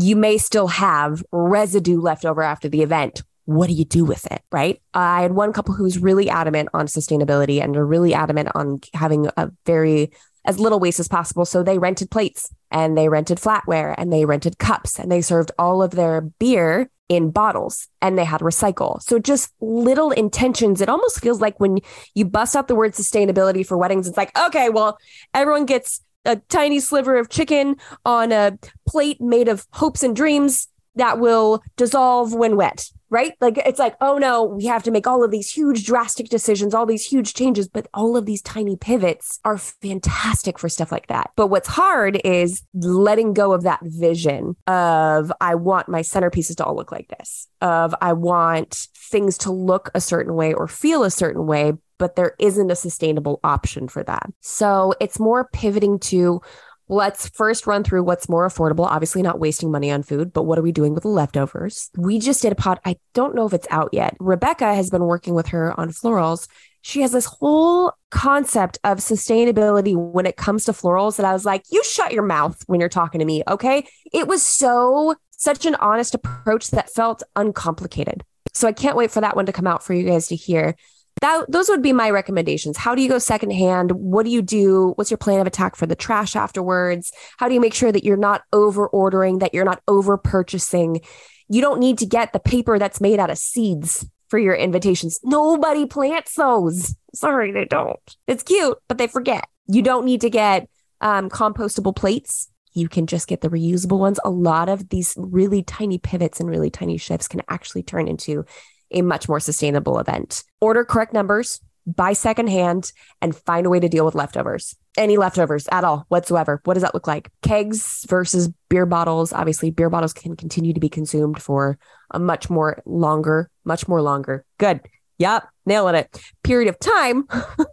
you 0.00 0.16
may 0.16 0.38
still 0.38 0.66
have 0.66 1.22
residue 1.30 2.00
left 2.00 2.24
over 2.24 2.42
after 2.42 2.68
the 2.68 2.82
event. 2.82 3.22
What 3.44 3.68
do 3.68 3.74
you 3.74 3.84
do 3.84 4.04
with 4.04 4.26
it? 4.26 4.42
Right. 4.50 4.82
I 4.92 5.22
had 5.22 5.32
one 5.32 5.52
couple 5.52 5.74
who 5.74 5.84
was 5.84 5.98
really 5.98 6.28
adamant 6.28 6.70
on 6.74 6.86
sustainability 6.86 7.62
and 7.62 7.76
are 7.76 7.86
really 7.86 8.12
adamant 8.12 8.48
on 8.54 8.80
having 8.92 9.28
a 9.36 9.52
very 9.64 10.10
as 10.44 10.58
little 10.60 10.80
waste 10.80 11.00
as 11.00 11.08
possible. 11.08 11.44
So 11.44 11.62
they 11.62 11.78
rented 11.78 12.10
plates 12.10 12.50
and 12.70 12.96
they 12.96 13.08
rented 13.08 13.38
flatware 13.38 13.94
and 13.96 14.12
they 14.12 14.24
rented 14.24 14.58
cups 14.58 14.98
and 14.98 15.10
they 15.10 15.20
served 15.20 15.50
all 15.58 15.82
of 15.82 15.90
their 15.92 16.20
beer 16.20 16.90
in 17.08 17.30
bottles 17.30 17.88
and 18.02 18.18
they 18.18 18.24
had 18.24 18.40
recycle. 18.40 19.00
So 19.02 19.18
just 19.18 19.52
little 19.60 20.10
intentions. 20.10 20.80
It 20.80 20.88
almost 20.88 21.20
feels 21.20 21.40
like 21.40 21.58
when 21.60 21.78
you 22.14 22.24
bust 22.24 22.56
out 22.56 22.68
the 22.68 22.74
word 22.74 22.92
sustainability 22.92 23.64
for 23.64 23.76
weddings, 23.76 24.08
it's 24.08 24.16
like, 24.16 24.36
okay, 24.38 24.68
well, 24.68 24.98
everyone 25.32 25.66
gets 25.66 26.02
a 26.24 26.36
tiny 26.48 26.80
sliver 26.80 27.16
of 27.16 27.28
chicken 27.28 27.76
on 28.04 28.32
a 28.32 28.58
plate 28.86 29.20
made 29.20 29.48
of 29.48 29.66
hopes 29.72 30.02
and 30.02 30.16
dreams 30.16 30.68
that 30.96 31.18
will 31.20 31.62
dissolve 31.76 32.34
when 32.34 32.56
wet 32.56 32.90
right? 33.10 33.32
Like 33.40 33.58
it's 33.58 33.78
like, 33.78 33.96
oh 34.00 34.18
no, 34.18 34.44
we 34.44 34.66
have 34.66 34.82
to 34.84 34.90
make 34.90 35.06
all 35.06 35.24
of 35.24 35.30
these 35.30 35.50
huge 35.50 35.84
drastic 35.86 36.28
decisions, 36.28 36.74
all 36.74 36.86
these 36.86 37.06
huge 37.06 37.34
changes, 37.34 37.68
but 37.68 37.86
all 37.94 38.16
of 38.16 38.26
these 38.26 38.42
tiny 38.42 38.76
pivots 38.76 39.38
are 39.44 39.58
fantastic 39.58 40.58
for 40.58 40.68
stuff 40.68 40.90
like 40.90 41.06
that. 41.08 41.30
But 41.36 41.48
what's 41.48 41.68
hard 41.68 42.20
is 42.24 42.62
letting 42.74 43.32
go 43.32 43.52
of 43.52 43.62
that 43.62 43.80
vision 43.82 44.56
of 44.66 45.32
I 45.40 45.54
want 45.54 45.88
my 45.88 46.00
centerpieces 46.00 46.56
to 46.56 46.64
all 46.64 46.76
look 46.76 46.92
like 46.92 47.08
this, 47.18 47.48
of 47.60 47.94
I 48.00 48.12
want 48.12 48.88
things 48.96 49.38
to 49.38 49.50
look 49.52 49.90
a 49.94 50.00
certain 50.00 50.34
way 50.34 50.52
or 50.52 50.66
feel 50.66 51.04
a 51.04 51.10
certain 51.10 51.46
way, 51.46 51.74
but 51.98 52.16
there 52.16 52.34
isn't 52.38 52.70
a 52.70 52.76
sustainable 52.76 53.40
option 53.44 53.88
for 53.88 54.02
that. 54.02 54.30
So 54.40 54.94
it's 55.00 55.18
more 55.18 55.48
pivoting 55.52 55.98
to 56.00 56.40
Let's 56.88 57.28
first 57.30 57.66
run 57.66 57.82
through 57.82 58.04
what's 58.04 58.28
more 58.28 58.46
affordable. 58.48 58.86
Obviously, 58.86 59.20
not 59.20 59.40
wasting 59.40 59.72
money 59.72 59.90
on 59.90 60.04
food, 60.04 60.32
but 60.32 60.44
what 60.44 60.58
are 60.58 60.62
we 60.62 60.70
doing 60.70 60.94
with 60.94 61.02
the 61.02 61.08
leftovers? 61.08 61.90
We 61.96 62.20
just 62.20 62.42
did 62.42 62.52
a 62.52 62.54
pod. 62.54 62.78
I 62.84 62.96
don't 63.12 63.34
know 63.34 63.44
if 63.44 63.52
it's 63.52 63.66
out 63.70 63.90
yet. 63.92 64.16
Rebecca 64.20 64.72
has 64.72 64.88
been 64.88 65.04
working 65.04 65.34
with 65.34 65.48
her 65.48 65.78
on 65.78 65.90
florals. 65.90 66.46
She 66.82 67.00
has 67.00 67.10
this 67.10 67.24
whole 67.24 67.92
concept 68.12 68.78
of 68.84 68.98
sustainability 68.98 69.96
when 69.96 70.26
it 70.26 70.36
comes 70.36 70.64
to 70.66 70.72
florals 70.72 71.16
that 71.16 71.26
I 71.26 71.32
was 71.32 71.44
like, 71.44 71.64
you 71.72 71.82
shut 71.82 72.12
your 72.12 72.22
mouth 72.22 72.62
when 72.68 72.78
you're 72.78 72.88
talking 72.88 73.18
to 73.18 73.24
me. 73.24 73.42
Okay. 73.48 73.88
It 74.12 74.28
was 74.28 74.44
so, 74.44 75.16
such 75.32 75.66
an 75.66 75.74
honest 75.76 76.14
approach 76.14 76.68
that 76.68 76.88
felt 76.88 77.24
uncomplicated. 77.34 78.22
So 78.54 78.68
I 78.68 78.72
can't 78.72 78.96
wait 78.96 79.10
for 79.10 79.20
that 79.20 79.34
one 79.34 79.46
to 79.46 79.52
come 79.52 79.66
out 79.66 79.82
for 79.82 79.92
you 79.92 80.04
guys 80.04 80.28
to 80.28 80.36
hear 80.36 80.76
that 81.20 81.50
those 81.50 81.68
would 81.68 81.82
be 81.82 81.92
my 81.92 82.10
recommendations. 82.10 82.76
How 82.76 82.94
do 82.94 83.02
you 83.02 83.08
go 83.08 83.18
secondhand? 83.18 83.92
What 83.92 84.24
do 84.24 84.30
you 84.30 84.42
do? 84.42 84.92
What's 84.96 85.10
your 85.10 85.18
plan 85.18 85.40
of 85.40 85.46
attack 85.46 85.76
for 85.76 85.86
the 85.86 85.96
trash 85.96 86.36
afterwards? 86.36 87.12
How 87.38 87.48
do 87.48 87.54
you 87.54 87.60
make 87.60 87.74
sure 87.74 87.90
that 87.90 88.04
you're 88.04 88.16
not 88.16 88.42
over 88.52 88.86
ordering, 88.86 89.38
that 89.38 89.54
you're 89.54 89.64
not 89.64 89.82
over 89.88 90.18
purchasing? 90.18 91.00
You 91.48 91.60
don't 91.62 91.80
need 91.80 91.98
to 91.98 92.06
get 92.06 92.32
the 92.32 92.40
paper 92.40 92.78
that's 92.78 93.00
made 93.00 93.18
out 93.18 93.30
of 93.30 93.38
seeds 93.38 94.04
for 94.28 94.38
your 94.38 94.54
invitations. 94.54 95.20
Nobody 95.22 95.86
plants 95.86 96.34
those. 96.34 96.94
Sorry, 97.14 97.52
they 97.52 97.64
don't. 97.64 97.98
It's 98.26 98.42
cute, 98.42 98.76
but 98.88 98.98
they 98.98 99.06
forget. 99.06 99.48
You 99.66 99.82
don't 99.82 100.04
need 100.04 100.20
to 100.20 100.30
get 100.30 100.68
um, 101.00 101.30
compostable 101.30 101.94
plates. 101.94 102.48
You 102.74 102.88
can 102.88 103.06
just 103.06 103.26
get 103.26 103.40
the 103.40 103.48
reusable 103.48 103.98
ones. 103.98 104.20
A 104.24 104.30
lot 104.30 104.68
of 104.68 104.90
these 104.90 105.14
really 105.16 105.62
tiny 105.62 105.98
pivots 105.98 106.40
and 106.40 106.50
really 106.50 106.68
tiny 106.68 106.98
shifts 106.98 107.26
can 107.26 107.40
actually 107.48 107.82
turn 107.82 108.06
into 108.06 108.44
a 108.90 109.02
much 109.02 109.28
more 109.28 109.40
sustainable 109.40 109.98
event. 109.98 110.44
Order 110.60 110.84
correct 110.84 111.12
numbers, 111.12 111.60
buy 111.86 112.12
secondhand, 112.12 112.92
and 113.22 113.34
find 113.34 113.66
a 113.66 113.70
way 113.70 113.80
to 113.80 113.88
deal 113.88 114.04
with 114.04 114.14
leftovers. 114.14 114.76
Any 114.96 115.16
leftovers 115.16 115.68
at 115.70 115.84
all 115.84 116.06
whatsoever. 116.08 116.60
What 116.64 116.74
does 116.74 116.82
that 116.82 116.94
look 116.94 117.06
like? 117.06 117.30
Kegs 117.42 118.04
versus 118.08 118.48
beer 118.68 118.86
bottles. 118.86 119.32
Obviously, 119.32 119.70
beer 119.70 119.90
bottles 119.90 120.12
can 120.12 120.36
continue 120.36 120.72
to 120.72 120.80
be 120.80 120.88
consumed 120.88 121.40
for 121.40 121.78
a 122.10 122.18
much 122.18 122.48
more 122.50 122.82
longer, 122.86 123.50
much 123.64 123.88
more 123.88 124.02
longer. 124.02 124.44
Good. 124.58 124.80
Yep, 125.18 125.48
nailing 125.64 125.94
it. 125.94 126.20
Period 126.42 126.68
of 126.68 126.78
time. 126.78 127.26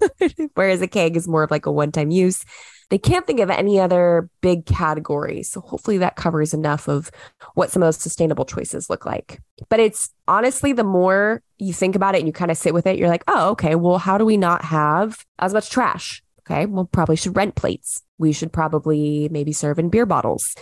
Whereas 0.54 0.82
a 0.82 0.88
keg 0.88 1.18
is 1.18 1.28
more 1.28 1.44
of 1.44 1.52
like 1.52 1.66
a 1.66 1.72
one 1.72 1.92
time 1.92 2.10
use. 2.10 2.46
They 2.94 3.00
can't 3.00 3.26
think 3.26 3.40
of 3.40 3.50
any 3.50 3.80
other 3.80 4.30
big 4.42 4.68
categories. 4.68 5.50
So 5.50 5.62
hopefully 5.62 5.98
that 5.98 6.16
covers 6.16 6.54
enough 6.54 6.88
of 6.88 7.10
what 7.56 7.72
some 7.72 7.82
of 7.82 7.88
those 7.88 7.98
sustainable 7.98 8.46
choices 8.46 8.88
look 8.88 9.04
like. 9.04 9.42
But 9.68 9.80
it's 9.80 10.14
honestly, 10.28 10.74
the 10.74 10.84
more 10.84 11.42
you 11.58 11.74
think 11.74 11.96
about 11.96 12.14
it 12.14 12.20
and 12.20 12.28
you 12.28 12.34
kind 12.34 12.52
of 12.52 12.58
sit 12.58 12.72
with 12.72 12.86
it, 12.86 13.00
you're 13.00 13.10
like, 13.10 13.24
oh, 13.28 13.50
okay, 13.50 13.74
well, 13.74 13.98
how 13.98 14.20
do 14.20 14.26
we 14.26 14.38
not 14.38 14.64
have 14.66 15.26
as 15.40 15.56
much 15.56 15.72
trash? 15.72 16.22
Okay, 16.42 16.68
well, 16.68 16.86
probably 16.86 17.16
should 17.16 17.36
rent 17.36 17.56
plates. 17.56 18.04
We 18.20 18.32
should 18.32 18.54
probably 18.54 19.28
maybe 19.32 19.54
serve 19.54 19.80
in 19.80 19.90
beer 19.90 20.06
bottles. 20.06 20.54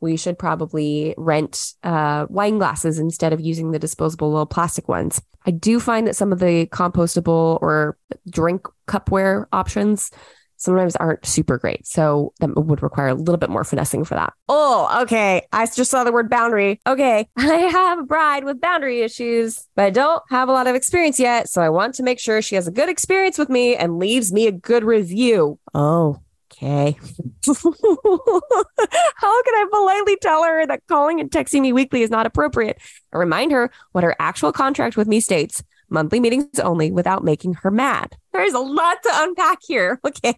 We 0.00 0.18
should 0.18 0.38
probably 0.38 1.14
rent 1.16 1.72
uh, 1.84 2.26
wine 2.28 2.58
glasses 2.58 2.98
instead 2.98 3.32
of 3.32 3.40
using 3.40 3.70
the 3.70 3.78
disposable 3.78 4.28
little 4.28 4.44
plastic 4.44 4.88
ones. 4.88 5.22
I 5.46 5.52
do 5.52 5.80
find 5.80 6.06
that 6.06 6.16
some 6.16 6.32
of 6.32 6.38
the 6.38 6.66
compostable 6.66 7.58
or 7.62 7.96
drink 8.28 8.66
cupware 8.86 9.46
options 9.54 10.10
sometimes 10.58 10.96
aren't 10.96 11.24
super 11.24 11.56
great. 11.56 11.86
So 11.86 12.34
that 12.40 12.54
would 12.54 12.82
require 12.82 13.08
a 13.08 13.14
little 13.14 13.38
bit 13.38 13.48
more 13.48 13.64
finessing 13.64 14.04
for 14.04 14.14
that. 14.14 14.34
Oh, 14.48 15.02
okay. 15.02 15.46
I 15.52 15.66
just 15.66 15.90
saw 15.90 16.04
the 16.04 16.12
word 16.12 16.28
boundary. 16.28 16.80
Okay. 16.86 17.28
I 17.36 17.44
have 17.44 18.00
a 18.00 18.02
bride 18.02 18.44
with 18.44 18.60
boundary 18.60 19.00
issues, 19.00 19.66
but 19.74 19.86
I 19.86 19.90
don't 19.90 20.22
have 20.30 20.48
a 20.48 20.52
lot 20.52 20.66
of 20.66 20.74
experience 20.74 21.18
yet. 21.18 21.48
So 21.48 21.62
I 21.62 21.70
want 21.70 21.94
to 21.94 22.02
make 22.02 22.18
sure 22.18 22.42
she 22.42 22.56
has 22.56 22.68
a 22.68 22.72
good 22.72 22.88
experience 22.88 23.38
with 23.38 23.48
me 23.48 23.76
and 23.76 23.98
leaves 23.98 24.32
me 24.32 24.46
a 24.46 24.52
good 24.52 24.84
review. 24.84 25.58
Oh, 25.74 26.20
okay. 26.52 26.96
How 27.46 29.42
can 29.42 29.54
I 29.54 29.66
politely 29.70 30.16
tell 30.20 30.44
her 30.44 30.66
that 30.66 30.82
calling 30.88 31.20
and 31.20 31.30
texting 31.30 31.60
me 31.60 31.72
weekly 31.72 32.02
is 32.02 32.10
not 32.10 32.26
appropriate? 32.26 32.78
And 33.12 33.20
remind 33.20 33.52
her 33.52 33.70
what 33.92 34.04
her 34.04 34.16
actual 34.18 34.52
contract 34.52 34.96
with 34.96 35.08
me 35.08 35.20
states 35.20 35.62
monthly 35.90 36.20
meetings 36.20 36.58
only 36.60 36.90
without 36.90 37.24
making 37.24 37.54
her 37.54 37.70
mad. 37.70 38.16
There's 38.32 38.54
a 38.54 38.58
lot 38.58 39.02
to 39.02 39.10
unpack 39.12 39.58
here. 39.66 40.00
Okay. 40.08 40.34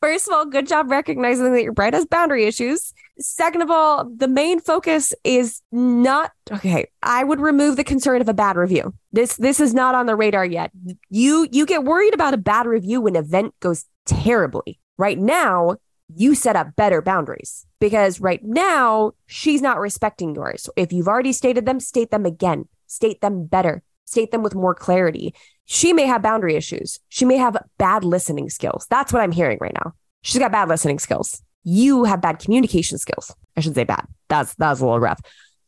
First 0.00 0.28
of 0.28 0.34
all, 0.34 0.46
good 0.46 0.68
job 0.68 0.90
recognizing 0.90 1.52
that 1.52 1.62
your 1.62 1.72
bride 1.72 1.92
has 1.92 2.06
boundary 2.06 2.44
issues. 2.44 2.94
Second 3.18 3.62
of 3.62 3.70
all, 3.70 4.08
the 4.08 4.28
main 4.28 4.60
focus 4.60 5.12
is 5.24 5.60
not 5.72 6.30
okay. 6.52 6.86
I 7.02 7.24
would 7.24 7.40
remove 7.40 7.76
the 7.76 7.82
concern 7.82 8.20
of 8.20 8.28
a 8.28 8.34
bad 8.34 8.56
review. 8.56 8.94
This 9.10 9.36
this 9.36 9.58
is 9.58 9.74
not 9.74 9.96
on 9.96 10.06
the 10.06 10.14
radar 10.14 10.46
yet. 10.46 10.70
You 11.10 11.48
you 11.50 11.66
get 11.66 11.82
worried 11.82 12.14
about 12.14 12.32
a 12.32 12.38
bad 12.38 12.66
review 12.66 13.00
when 13.00 13.16
event 13.16 13.54
goes 13.58 13.86
terribly. 14.06 14.78
Right 14.98 15.18
now, 15.18 15.76
you 16.14 16.34
set 16.34 16.56
up 16.56 16.76
better 16.76 17.02
boundaries 17.02 17.66
because 17.80 18.20
right 18.20 18.42
now 18.44 19.12
she's 19.26 19.60
not 19.60 19.80
respecting 19.80 20.34
yours. 20.34 20.70
If 20.76 20.92
you've 20.92 21.08
already 21.08 21.32
stated 21.32 21.66
them, 21.66 21.80
state 21.80 22.10
them 22.10 22.24
again. 22.24 22.68
State 22.86 23.20
them 23.20 23.46
better 23.46 23.82
state 24.08 24.30
them 24.30 24.42
with 24.42 24.54
more 24.54 24.74
clarity. 24.74 25.34
She 25.66 25.92
may 25.92 26.06
have 26.06 26.22
boundary 26.22 26.56
issues. 26.56 26.98
She 27.08 27.24
may 27.24 27.36
have 27.36 27.56
bad 27.76 28.02
listening 28.04 28.48
skills. 28.50 28.86
That's 28.90 29.12
what 29.12 29.22
I'm 29.22 29.32
hearing 29.32 29.58
right 29.60 29.74
now. 29.74 29.92
She's 30.22 30.40
got 30.40 30.50
bad 30.52 30.68
listening 30.68 30.98
skills. 30.98 31.42
You 31.62 32.04
have 32.04 32.20
bad 32.22 32.38
communication 32.38 32.98
skills. 32.98 33.34
I 33.56 33.60
should 33.60 33.74
say 33.74 33.84
bad. 33.84 34.06
That's 34.28 34.54
that's 34.54 34.80
a 34.80 34.84
little 34.84 35.00
rough. 35.00 35.20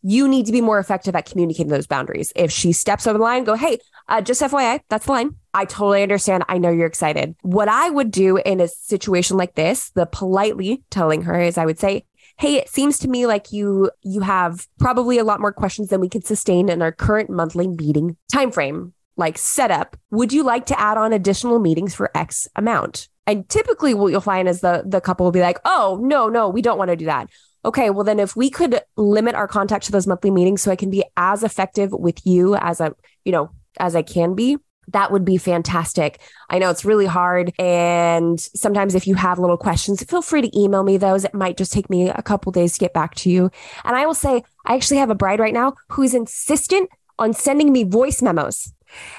you 0.03 0.27
need 0.29 0.47
to 0.47 0.53
be 0.53 0.63
more 0.63 0.79
effective 0.79 1.15
at 1.15 1.27
communicating 1.27 1.71
those 1.71 1.87
boundaries. 1.87 2.33
If 2.35 2.51
she 2.51 2.73
steps 2.73 3.07
over 3.07 3.19
the 3.19 3.25
line, 3.25 3.45
go, 3.45 3.55
hey, 3.55 3.79
uh, 4.09 4.23
just 4.23 4.41
FYI, 4.41 4.81
that's 4.89 5.05
the 5.05 5.13
line. 5.13 5.37
I 5.53 5.67
totally 5.67 6.03
understand. 6.03 6.45
I 6.49 6.57
know 6.59 6.71
you're 6.71 6.87
excited. 6.87 7.37
What 7.43 7.69
I 7.69 7.91
would 7.91 8.11
do 8.11 8.39
in 8.39 8.61
a 8.61 8.69
situation 8.69 9.37
like 9.37 9.55
this, 9.57 9.91
the 9.91 10.07
politely 10.07 10.83
telling 10.91 11.23
her 11.23 11.39
is 11.39 11.59
I 11.59 11.67
would 11.67 11.79
say, 11.79 12.07
hey 12.41 12.57
it 12.57 12.71
seems 12.71 12.99
to 12.99 13.07
me 13.07 13.27
like 13.27 13.53
you 13.53 13.91
you 14.03 14.23
have 14.23 14.67
probably 14.79 15.19
a 15.19 15.25
lot 15.25 15.41
more 15.41 15.53
questions 15.53 15.89
than 15.89 16.01
we 16.01 16.09
can 16.09 16.23
sustain 16.23 16.71
in 16.71 16.81
our 16.81 16.91
current 16.91 17.29
monthly 17.29 17.69
meeting 17.69 18.17
timeframe. 18.33 18.93
Like 19.17 19.37
setup 19.37 19.97
would 20.11 20.33
you 20.33 20.43
like 20.43 20.67
to 20.67 20.81
add 20.81 20.97
on 20.97 21.13
additional 21.13 21.59
meetings 21.59 21.95
for 21.95 22.11
x 22.17 22.49
amount? 22.57 23.09
And 23.27 23.49
typically 23.49 23.93
what 23.93 24.11
you'll 24.11 24.23
find 24.23 24.49
is 24.49 24.63
the 24.63 24.83
the 24.87 25.03
couple 25.03 25.25
will 25.25 25.33
be 25.33 25.43
like 25.43 25.59
oh 25.67 26.01
no 26.03 26.29
no 26.29 26.49
we 26.49 26.63
don't 26.63 26.79
want 26.79 26.91
to 26.91 26.97
do 26.97 27.05
that. 27.05 27.29
Okay 27.63 27.91
well 27.91 28.05
then 28.05 28.19
if 28.19 28.35
we 28.35 28.49
could 28.49 28.81
limit 28.97 29.35
our 29.35 29.47
contact 29.47 29.85
to 29.85 29.93
those 29.93 30.07
monthly 30.07 30.31
meetings 30.31 30.63
so 30.63 30.71
i 30.71 30.77
can 30.77 30.89
be 30.89 31.05
as 31.19 31.43
effective 31.43 31.93
with 31.93 32.27
you 32.27 32.57
as 32.57 32.81
i 32.81 32.91
you 33.27 33.33
know 33.33 33.51
as 33.79 33.95
i 33.95 34.01
can 34.01 34.35
be 34.35 34.57
that 34.93 35.11
would 35.11 35.25
be 35.25 35.37
fantastic. 35.37 36.21
I 36.49 36.59
know 36.59 36.71
it's 36.71 36.85
really 36.85 37.07
hard. 37.07 37.53
And 37.59 38.41
sometimes 38.41 38.95
if 38.95 39.07
you 39.07 39.15
have 39.15 39.39
little 39.39 39.57
questions, 39.57 40.03
feel 40.05 40.23
free 40.23 40.43
to 40.43 40.59
email 40.59 40.83
me 40.83 40.97
those. 40.97 41.25
It 41.25 41.35
might 41.35 41.57
just 41.57 41.73
take 41.73 41.91
me 41.91 42.09
a 42.09 42.23
couple 42.23 42.53
days 42.53 42.75
to 42.75 42.79
get 42.79 42.93
back 42.93 43.15
to 43.17 43.31
you. 43.31 43.51
And 43.85 43.97
I 43.97 44.07
will 44.07 44.15
say, 44.15 44.43
I 44.67 44.75
actually 44.75 44.99
have 44.99 45.11
a 45.11 45.15
bride 45.15 45.41
right 45.41 45.55
now 45.55 45.75
who's 45.89 46.15
insistent 46.15 46.91
on 47.19 47.33
sending 47.33 47.73
me 47.73 47.85
voice 47.85 48.23
memos. 48.23 48.73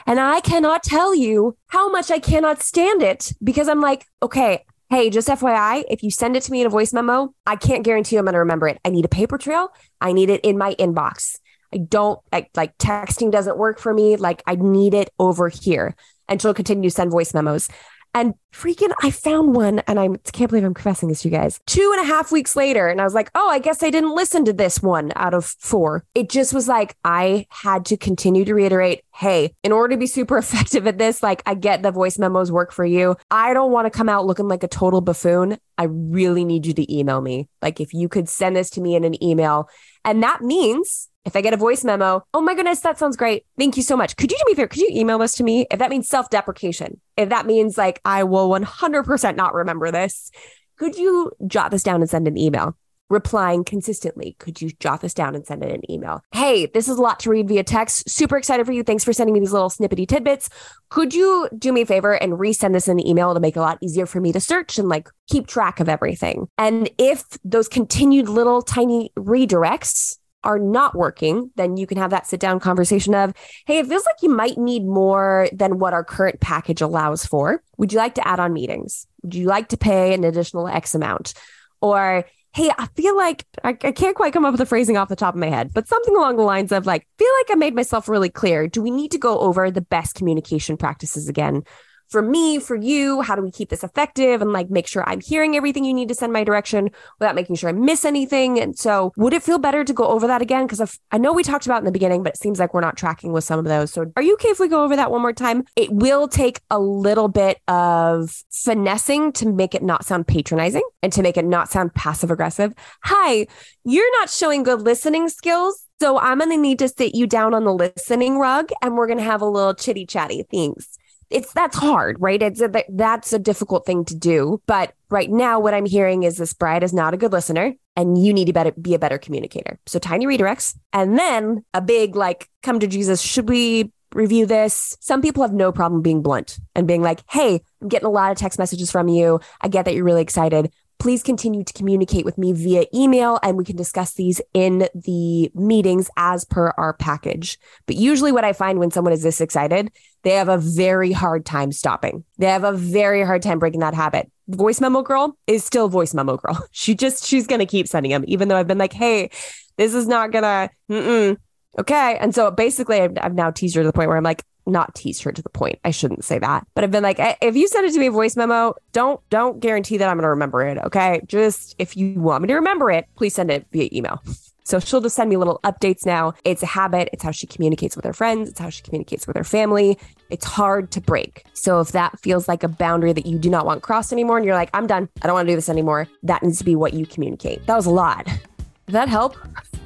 And 0.05 0.19
I 0.19 0.41
cannot 0.41 0.83
tell 0.83 1.15
you 1.15 1.55
how 1.67 1.89
much 1.89 2.11
I 2.11 2.19
cannot 2.19 2.61
stand 2.61 3.01
it 3.01 3.31
because 3.41 3.69
I'm 3.69 3.79
like, 3.79 4.05
okay, 4.21 4.65
hey, 4.89 5.09
just 5.09 5.29
FYI, 5.29 5.85
if 5.89 6.03
you 6.03 6.11
send 6.11 6.35
it 6.35 6.43
to 6.43 6.51
me 6.51 6.59
in 6.59 6.67
a 6.67 6.69
voice 6.69 6.91
memo, 6.91 7.33
I 7.45 7.55
can't 7.55 7.83
guarantee 7.83 8.17
I'm 8.17 8.25
going 8.25 8.33
to 8.33 8.39
remember 8.39 8.67
it. 8.67 8.77
I 8.83 8.89
need 8.89 9.05
a 9.05 9.09
paper 9.09 9.37
trail. 9.37 9.69
I 10.01 10.11
need 10.11 10.29
it 10.29 10.41
in 10.41 10.57
my 10.57 10.75
inbox. 10.75 11.37
I 11.73 11.77
don't 11.77 12.19
I, 12.31 12.47
like 12.55 12.77
texting 12.77 13.31
doesn't 13.31 13.57
work 13.57 13.79
for 13.79 13.93
me. 13.93 14.15
Like 14.15 14.43
I 14.45 14.55
need 14.55 14.93
it 14.93 15.09
over 15.19 15.49
here. 15.49 15.95
And 16.27 16.41
she'll 16.41 16.53
continue 16.53 16.89
to 16.89 16.95
send 16.95 17.11
voice 17.11 17.33
memos. 17.33 17.69
And 18.13 18.33
freaking, 18.53 18.91
I 19.01 19.09
found 19.09 19.55
one 19.55 19.79
and 19.79 19.97
I 19.97 20.09
can't 20.33 20.49
believe 20.49 20.65
I'm 20.65 20.73
confessing 20.73 21.07
this 21.07 21.21
to 21.21 21.29
you 21.29 21.37
guys. 21.37 21.61
Two 21.65 21.93
and 21.95 22.03
a 22.03 22.07
half 22.07 22.31
weeks 22.31 22.57
later, 22.57 22.89
and 22.89 22.99
I 22.99 23.05
was 23.05 23.13
like, 23.13 23.31
oh, 23.35 23.49
I 23.49 23.59
guess 23.59 23.83
I 23.83 23.89
didn't 23.89 24.15
listen 24.15 24.43
to 24.45 24.53
this 24.53 24.81
one 24.81 25.13
out 25.15 25.33
of 25.33 25.45
four. 25.45 26.03
It 26.13 26.29
just 26.29 26.53
was 26.53 26.67
like, 26.67 26.97
I 27.05 27.45
had 27.49 27.85
to 27.85 27.95
continue 27.95 28.43
to 28.43 28.53
reiterate 28.53 29.05
hey, 29.13 29.53
in 29.63 29.71
order 29.71 29.93
to 29.93 29.99
be 29.99 30.07
super 30.07 30.37
effective 30.39 30.87
at 30.87 30.97
this, 30.97 31.21
like, 31.21 31.43
I 31.45 31.53
get 31.53 31.83
the 31.83 31.91
voice 31.91 32.17
memos 32.17 32.51
work 32.51 32.71
for 32.71 32.85
you. 32.85 33.15
I 33.29 33.53
don't 33.53 33.71
want 33.71 33.85
to 33.85 33.95
come 33.95 34.09
out 34.09 34.25
looking 34.25 34.47
like 34.47 34.63
a 34.63 34.67
total 34.67 35.01
buffoon. 35.01 35.57
I 35.77 35.85
really 35.85 36.45
need 36.45 36.65
you 36.65 36.73
to 36.73 36.93
email 36.93 37.21
me. 37.21 37.47
Like, 37.61 37.79
if 37.79 37.93
you 37.93 38.09
could 38.09 38.29
send 38.29 38.55
this 38.55 38.69
to 38.71 38.81
me 38.81 38.95
in 38.95 39.03
an 39.03 39.21
email. 39.23 39.69
And 40.05 40.23
that 40.23 40.41
means 40.41 41.09
if 41.25 41.35
I 41.35 41.41
get 41.41 41.53
a 41.53 41.57
voice 41.57 41.83
memo, 41.83 42.23
oh 42.33 42.41
my 42.41 42.55
goodness, 42.55 42.79
that 42.79 42.97
sounds 42.97 43.15
great. 43.15 43.45
Thank 43.57 43.77
you 43.77 43.83
so 43.83 43.95
much. 43.95 44.15
Could 44.15 44.31
you 44.31 44.37
do 44.37 44.43
me 44.47 44.53
a 44.53 44.55
favor? 44.55 44.67
Could 44.67 44.81
you 44.81 44.89
email 44.91 45.19
this 45.19 45.35
to 45.35 45.43
me? 45.43 45.67
If 45.69 45.79
that 45.79 45.89
means 45.89 46.07
self 46.07 46.29
deprecation, 46.29 46.99
if 47.15 47.29
that 47.29 47.45
means 47.45 47.77
like 47.77 48.01
I 48.03 48.23
will 48.23 48.49
100% 48.49 49.35
not 49.35 49.53
remember 49.53 49.91
this, 49.91 50.31
could 50.77 50.97
you 50.97 51.31
jot 51.45 51.69
this 51.69 51.83
down 51.83 52.01
and 52.01 52.09
send 52.09 52.27
an 52.27 52.37
email? 52.37 52.75
Replying 53.11 53.65
consistently. 53.65 54.37
Could 54.39 54.61
you 54.61 54.71
jot 54.79 55.01
this 55.01 55.13
down 55.13 55.35
and 55.35 55.45
send 55.45 55.63
it 55.63 55.75
an 55.75 55.91
email? 55.91 56.23
Hey, 56.31 56.67
this 56.67 56.87
is 56.87 56.97
a 56.97 57.01
lot 57.01 57.19
to 57.19 57.29
read 57.29 57.49
via 57.49 57.61
text. 57.61 58.09
Super 58.09 58.37
excited 58.37 58.65
for 58.65 58.71
you. 58.71 58.83
Thanks 58.83 59.03
for 59.03 59.11
sending 59.11 59.33
me 59.33 59.41
these 59.41 59.51
little 59.51 59.69
snippety 59.69 60.07
tidbits. 60.07 60.49
Could 60.89 61.13
you 61.13 61.49
do 61.57 61.73
me 61.73 61.81
a 61.81 61.85
favor 61.85 62.13
and 62.13 62.33
resend 62.33 62.71
this 62.71 62.87
in 62.87 62.99
an 62.99 63.05
email 63.05 63.33
to 63.33 63.41
make 63.41 63.57
it 63.57 63.59
a 63.59 63.63
lot 63.63 63.79
easier 63.81 64.05
for 64.05 64.21
me 64.21 64.31
to 64.31 64.39
search 64.39 64.79
and 64.79 64.87
like 64.87 65.09
keep 65.29 65.45
track 65.45 65.81
of 65.81 65.89
everything? 65.89 66.47
And 66.57 66.89
if 66.97 67.25
those 67.43 67.67
continued 67.67 68.29
little 68.29 68.61
tiny 68.61 69.11
redirects 69.19 70.17
are 70.45 70.57
not 70.57 70.95
working, 70.95 71.51
then 71.57 71.75
you 71.75 71.85
can 71.85 71.97
have 71.97 72.11
that 72.11 72.27
sit 72.27 72.39
down 72.39 72.61
conversation 72.61 73.13
of, 73.13 73.33
hey, 73.65 73.79
it 73.79 73.87
feels 73.87 74.05
like 74.05 74.21
you 74.21 74.29
might 74.29 74.57
need 74.57 74.85
more 74.85 75.49
than 75.51 75.79
what 75.79 75.93
our 75.93 76.05
current 76.05 76.39
package 76.39 76.79
allows 76.79 77.25
for. 77.25 77.61
Would 77.77 77.91
you 77.91 77.99
like 77.99 78.15
to 78.15 78.25
add 78.25 78.39
on 78.39 78.53
meetings? 78.53 79.05
Would 79.21 79.35
you 79.35 79.47
like 79.47 79.67
to 79.67 79.77
pay 79.77 80.13
an 80.13 80.23
additional 80.23 80.69
X 80.69 80.95
amount? 80.95 81.33
Or, 81.81 82.25
hey, 82.53 82.69
I 82.77 82.87
feel 82.95 83.15
like 83.15 83.45
I, 83.63 83.69
I 83.69 83.91
can't 83.91 84.15
quite 84.15 84.33
come 84.33 84.43
up 84.43 84.51
with 84.51 84.59
the 84.59 84.65
phrasing 84.65 84.97
off 84.97 85.09
the 85.09 85.15
top 85.15 85.35
of 85.35 85.39
my 85.39 85.47
head, 85.47 85.71
but 85.73 85.87
something 85.87 86.15
along 86.15 86.35
the 86.35 86.43
lines 86.43 86.71
of 86.71 86.85
like, 86.85 87.07
feel 87.17 87.29
like 87.39 87.51
I 87.51 87.55
made 87.55 87.73
myself 87.73 88.09
really 88.09 88.29
clear. 88.29 88.67
Do 88.67 88.81
we 88.81 88.91
need 88.91 89.11
to 89.11 89.17
go 89.17 89.39
over 89.39 89.71
the 89.71 89.81
best 89.81 90.15
communication 90.15 90.75
practices 90.75 91.29
again? 91.29 91.63
For 92.11 92.21
me, 92.21 92.59
for 92.59 92.75
you, 92.75 93.21
how 93.21 93.35
do 93.35 93.41
we 93.41 93.49
keep 93.49 93.69
this 93.69 93.83
effective 93.83 94.41
and 94.41 94.51
like 94.51 94.69
make 94.69 94.85
sure 94.85 95.03
I'm 95.07 95.21
hearing 95.21 95.55
everything 95.55 95.85
you 95.85 95.93
need 95.93 96.09
to 96.09 96.15
send 96.15 96.33
my 96.33 96.43
direction 96.43 96.89
without 97.19 97.35
making 97.35 97.55
sure 97.55 97.69
I 97.69 97.73
miss 97.73 98.03
anything? 98.03 98.59
And 98.59 98.77
so, 98.77 99.13
would 99.15 99.33
it 99.33 99.41
feel 99.41 99.57
better 99.57 99.83
to 99.85 99.93
go 99.93 100.05
over 100.07 100.27
that 100.27 100.41
again? 100.41 100.67
Because 100.67 100.99
I 101.11 101.17
know 101.17 101.31
we 101.31 101.41
talked 101.41 101.65
about 101.65 101.79
in 101.79 101.85
the 101.85 101.91
beginning, 101.91 102.21
but 102.21 102.33
it 102.33 102.37
seems 102.37 102.59
like 102.59 102.73
we're 102.73 102.81
not 102.81 102.97
tracking 102.97 103.31
with 103.31 103.45
some 103.45 103.59
of 103.59 103.65
those. 103.65 103.93
So, 103.93 104.11
are 104.17 104.21
you 104.21 104.33
okay 104.33 104.49
if 104.49 104.59
we 104.59 104.67
go 104.67 104.83
over 104.83 104.95
that 104.97 105.09
one 105.09 105.21
more 105.21 105.33
time? 105.33 105.63
It 105.77 105.91
will 105.91 106.27
take 106.27 106.59
a 106.69 106.79
little 106.79 107.29
bit 107.29 107.59
of 107.69 108.29
finessing 108.51 109.31
to 109.33 109.49
make 109.49 109.73
it 109.73 109.81
not 109.81 110.05
sound 110.05 110.27
patronizing 110.27 110.83
and 111.01 111.13
to 111.13 111.21
make 111.21 111.37
it 111.37 111.45
not 111.45 111.69
sound 111.69 111.93
passive 111.93 112.29
aggressive. 112.29 112.73
Hi, 113.03 113.47
you're 113.85 114.19
not 114.19 114.29
showing 114.29 114.63
good 114.63 114.81
listening 114.81 115.29
skills. 115.29 115.87
So 116.01 116.17
I'm 116.17 116.39
going 116.39 116.49
to 116.49 116.57
need 116.57 116.79
to 116.79 116.89
sit 116.89 117.13
you 117.13 117.27
down 117.27 117.53
on 117.53 117.63
the 117.63 117.73
listening 117.73 118.39
rug 118.39 118.71
and 118.81 118.95
we're 118.97 119.05
going 119.05 119.19
to 119.19 119.23
have 119.23 119.41
a 119.41 119.45
little 119.45 119.75
chitty 119.75 120.07
chatty. 120.07 120.43
Thanks 120.51 120.97
it's 121.31 121.53
that's 121.53 121.77
hard, 121.77 122.17
right? 122.19 122.41
It's 122.41 122.61
a, 122.61 122.71
that's 122.89 123.33
a 123.33 123.39
difficult 123.39 123.85
thing 123.85 124.05
to 124.05 124.15
do. 124.15 124.61
But 124.67 124.93
right 125.09 125.29
now, 125.29 125.59
what 125.59 125.73
I'm 125.73 125.85
hearing 125.85 126.23
is 126.23 126.37
this 126.37 126.53
bride 126.53 126.83
is 126.83 126.93
not 126.93 127.13
a 127.13 127.17
good 127.17 127.31
listener, 127.31 127.73
and 127.95 128.23
you 128.23 128.33
need 128.33 128.45
to 128.45 128.53
better, 128.53 128.71
be 128.71 128.93
a 128.93 128.99
better 128.99 129.17
communicator. 129.17 129.79
So 129.85 129.99
tiny 129.99 130.25
redirects, 130.25 130.77
and 130.93 131.17
then 131.17 131.63
a 131.73 131.81
big 131.81 132.15
like, 132.15 132.49
come 132.63 132.79
to 132.79 132.87
Jesus. 132.87 133.21
Should 133.21 133.49
we 133.49 133.91
review 134.13 134.45
this? 134.45 134.97
Some 134.99 135.21
people 135.21 135.41
have 135.43 135.53
no 135.53 135.71
problem 135.71 136.01
being 136.01 136.21
blunt 136.21 136.59
and 136.75 136.87
being 136.87 137.01
like, 137.01 137.21
"Hey, 137.29 137.61
I'm 137.81 137.87
getting 137.87 138.07
a 138.07 138.11
lot 138.11 138.31
of 138.31 138.37
text 138.37 138.59
messages 138.59 138.91
from 138.91 139.07
you. 139.07 139.39
I 139.61 139.69
get 139.69 139.85
that 139.85 139.95
you're 139.95 140.03
really 140.03 140.21
excited 140.21 140.73
please 141.01 141.23
continue 141.23 141.63
to 141.63 141.73
communicate 141.73 142.23
with 142.23 142.37
me 142.37 142.53
via 142.53 142.85
email 142.93 143.39
and 143.41 143.57
we 143.57 143.63
can 143.65 143.75
discuss 143.75 144.13
these 144.13 144.39
in 144.53 144.87
the 144.93 145.51
meetings 145.55 146.11
as 146.15 146.45
per 146.45 146.69
our 146.77 146.93
package. 146.93 147.57
But 147.87 147.95
usually, 147.95 148.31
what 148.31 148.43
I 148.43 148.53
find 148.53 148.77
when 148.77 148.91
someone 148.91 149.11
is 149.11 149.23
this 149.23 149.41
excited, 149.41 149.91
they 150.21 150.35
have 150.35 150.47
a 150.47 150.59
very 150.59 151.11
hard 151.11 151.43
time 151.43 151.71
stopping. 151.71 152.23
They 152.37 152.45
have 152.45 152.63
a 152.63 152.73
very 152.73 153.23
hard 153.23 153.41
time 153.41 153.57
breaking 153.57 153.79
that 153.79 153.95
habit. 153.95 154.31
Voice 154.47 154.79
memo 154.79 155.01
girl 155.01 155.35
is 155.47 155.65
still 155.65 155.89
voice 155.89 156.13
memo 156.13 156.37
girl. 156.37 156.67
She 156.71 156.93
just, 156.93 157.25
she's 157.25 157.47
going 157.47 157.59
to 157.59 157.65
keep 157.65 157.87
sending 157.87 158.11
them, 158.11 158.23
even 158.27 158.47
though 158.47 158.57
I've 158.57 158.67
been 158.67 158.77
like, 158.77 158.93
hey, 158.93 159.31
this 159.77 159.95
is 159.95 160.07
not 160.07 160.31
going 160.31 160.43
to, 160.43 161.37
okay. 161.79 162.17
And 162.19 162.35
so 162.35 162.51
basically, 162.51 163.01
I've, 163.01 163.17
I've 163.19 163.33
now 163.33 163.49
teased 163.49 163.75
her 163.75 163.81
to 163.81 163.87
the 163.87 163.93
point 163.93 164.07
where 164.07 164.17
I'm 164.17 164.23
like, 164.23 164.43
not 164.65 164.95
tease 164.95 165.19
her 165.21 165.31
to 165.31 165.41
the 165.41 165.49
point. 165.49 165.79
I 165.83 165.91
shouldn't 165.91 166.23
say 166.23 166.39
that, 166.39 166.65
but 166.73 166.83
I've 166.83 166.91
been 166.91 167.03
like, 167.03 167.17
if 167.41 167.55
you 167.55 167.67
send 167.67 167.85
it 167.85 167.93
to 167.93 167.99
me 167.99 168.07
a 168.07 168.11
voice 168.11 168.35
memo, 168.35 168.75
don't 168.91 169.19
don't 169.29 169.59
guarantee 169.59 169.97
that 169.97 170.09
I'm 170.09 170.17
going 170.17 170.23
to 170.23 170.29
remember 170.29 170.61
it. 170.61 170.77
Okay, 170.77 171.21
just 171.27 171.75
if 171.79 171.97
you 171.97 172.19
want 172.19 172.41
me 172.41 172.47
to 172.47 172.55
remember 172.55 172.91
it, 172.91 173.05
please 173.15 173.33
send 173.33 173.51
it 173.51 173.65
via 173.71 173.89
email. 173.91 174.21
So 174.63 174.79
she'll 174.79 175.01
just 175.01 175.15
send 175.15 175.29
me 175.29 175.37
little 175.37 175.59
updates 175.63 176.05
now. 176.05 176.33
It's 176.45 176.63
a 176.63 176.67
habit. 176.67 177.09
It's 177.11 177.23
how 177.23 177.31
she 177.31 177.47
communicates 177.47 177.95
with 177.95 178.05
her 178.05 178.13
friends. 178.13 178.49
It's 178.49 178.59
how 178.59 178.69
she 178.69 178.83
communicates 178.83 179.27
with 179.27 179.35
her 179.35 179.43
family. 179.43 179.97
It's 180.29 180.45
hard 180.45 180.91
to 180.91 181.01
break. 181.01 181.43
So 181.53 181.79
if 181.79 181.91
that 181.91 182.19
feels 182.19 182.47
like 182.47 182.63
a 182.63 182.67
boundary 182.67 183.11
that 183.11 183.25
you 183.25 183.37
do 183.37 183.49
not 183.49 183.65
want 183.65 183.81
crossed 183.81 184.13
anymore, 184.13 184.37
and 184.37 184.45
you're 184.45 184.55
like, 184.55 184.69
I'm 184.73 184.87
done. 184.87 185.09
I 185.21 185.27
don't 185.27 185.33
want 185.33 185.47
to 185.47 185.51
do 185.51 185.57
this 185.57 185.69
anymore. 185.69 186.07
That 186.23 186.43
needs 186.43 186.59
to 186.59 186.63
be 186.63 186.75
what 186.75 186.93
you 186.93 187.05
communicate. 187.05 187.65
That 187.65 187.75
was 187.75 187.85
a 187.85 187.91
lot. 187.91 188.25
Did 188.25 188.93
that 188.93 189.09
help? 189.09 189.35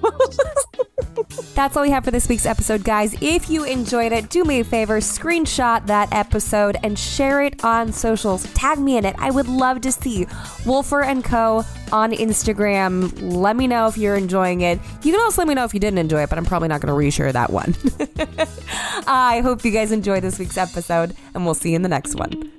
That's 1.53 1.77
all 1.77 1.83
we 1.83 1.89
have 1.91 2.03
for 2.03 2.11
this 2.11 2.27
week's 2.27 2.45
episode, 2.45 2.83
guys. 2.83 3.15
If 3.21 3.49
you 3.49 3.63
enjoyed 3.63 4.11
it, 4.11 4.29
do 4.29 4.43
me 4.43 4.59
a 4.59 4.63
favor, 4.63 4.99
screenshot 4.99 5.85
that 5.87 6.11
episode 6.13 6.77
and 6.83 6.97
share 6.97 7.43
it 7.43 7.63
on 7.63 7.91
socials. 7.91 8.43
Tag 8.53 8.79
me 8.79 8.97
in 8.97 9.05
it. 9.05 9.15
I 9.17 9.31
would 9.31 9.47
love 9.47 9.81
to 9.81 9.91
see 9.91 10.27
Wolfer 10.65 11.03
and 11.03 11.23
Co. 11.23 11.63
on 11.91 12.11
Instagram. 12.11 13.13
Let 13.21 13.55
me 13.55 13.67
know 13.67 13.87
if 13.87 13.97
you're 13.97 14.15
enjoying 14.15 14.61
it. 14.61 14.79
You 15.03 15.11
can 15.11 15.21
also 15.21 15.41
let 15.41 15.47
me 15.47 15.53
know 15.53 15.63
if 15.63 15.73
you 15.73 15.79
didn't 15.79 15.99
enjoy 15.99 16.23
it, 16.23 16.29
but 16.29 16.37
I'm 16.37 16.45
probably 16.45 16.67
not 16.67 16.81
going 16.81 16.93
to 16.93 17.05
reshare 17.21 17.31
that 17.31 17.51
one. 17.51 17.75
I 19.07 19.41
hope 19.41 19.63
you 19.63 19.71
guys 19.71 19.91
enjoyed 19.91 20.23
this 20.23 20.39
week's 20.39 20.57
episode, 20.57 21.15
and 21.33 21.45
we'll 21.45 21.53
see 21.53 21.71
you 21.71 21.75
in 21.75 21.81
the 21.81 21.89
next 21.89 22.15
one. 22.15 22.51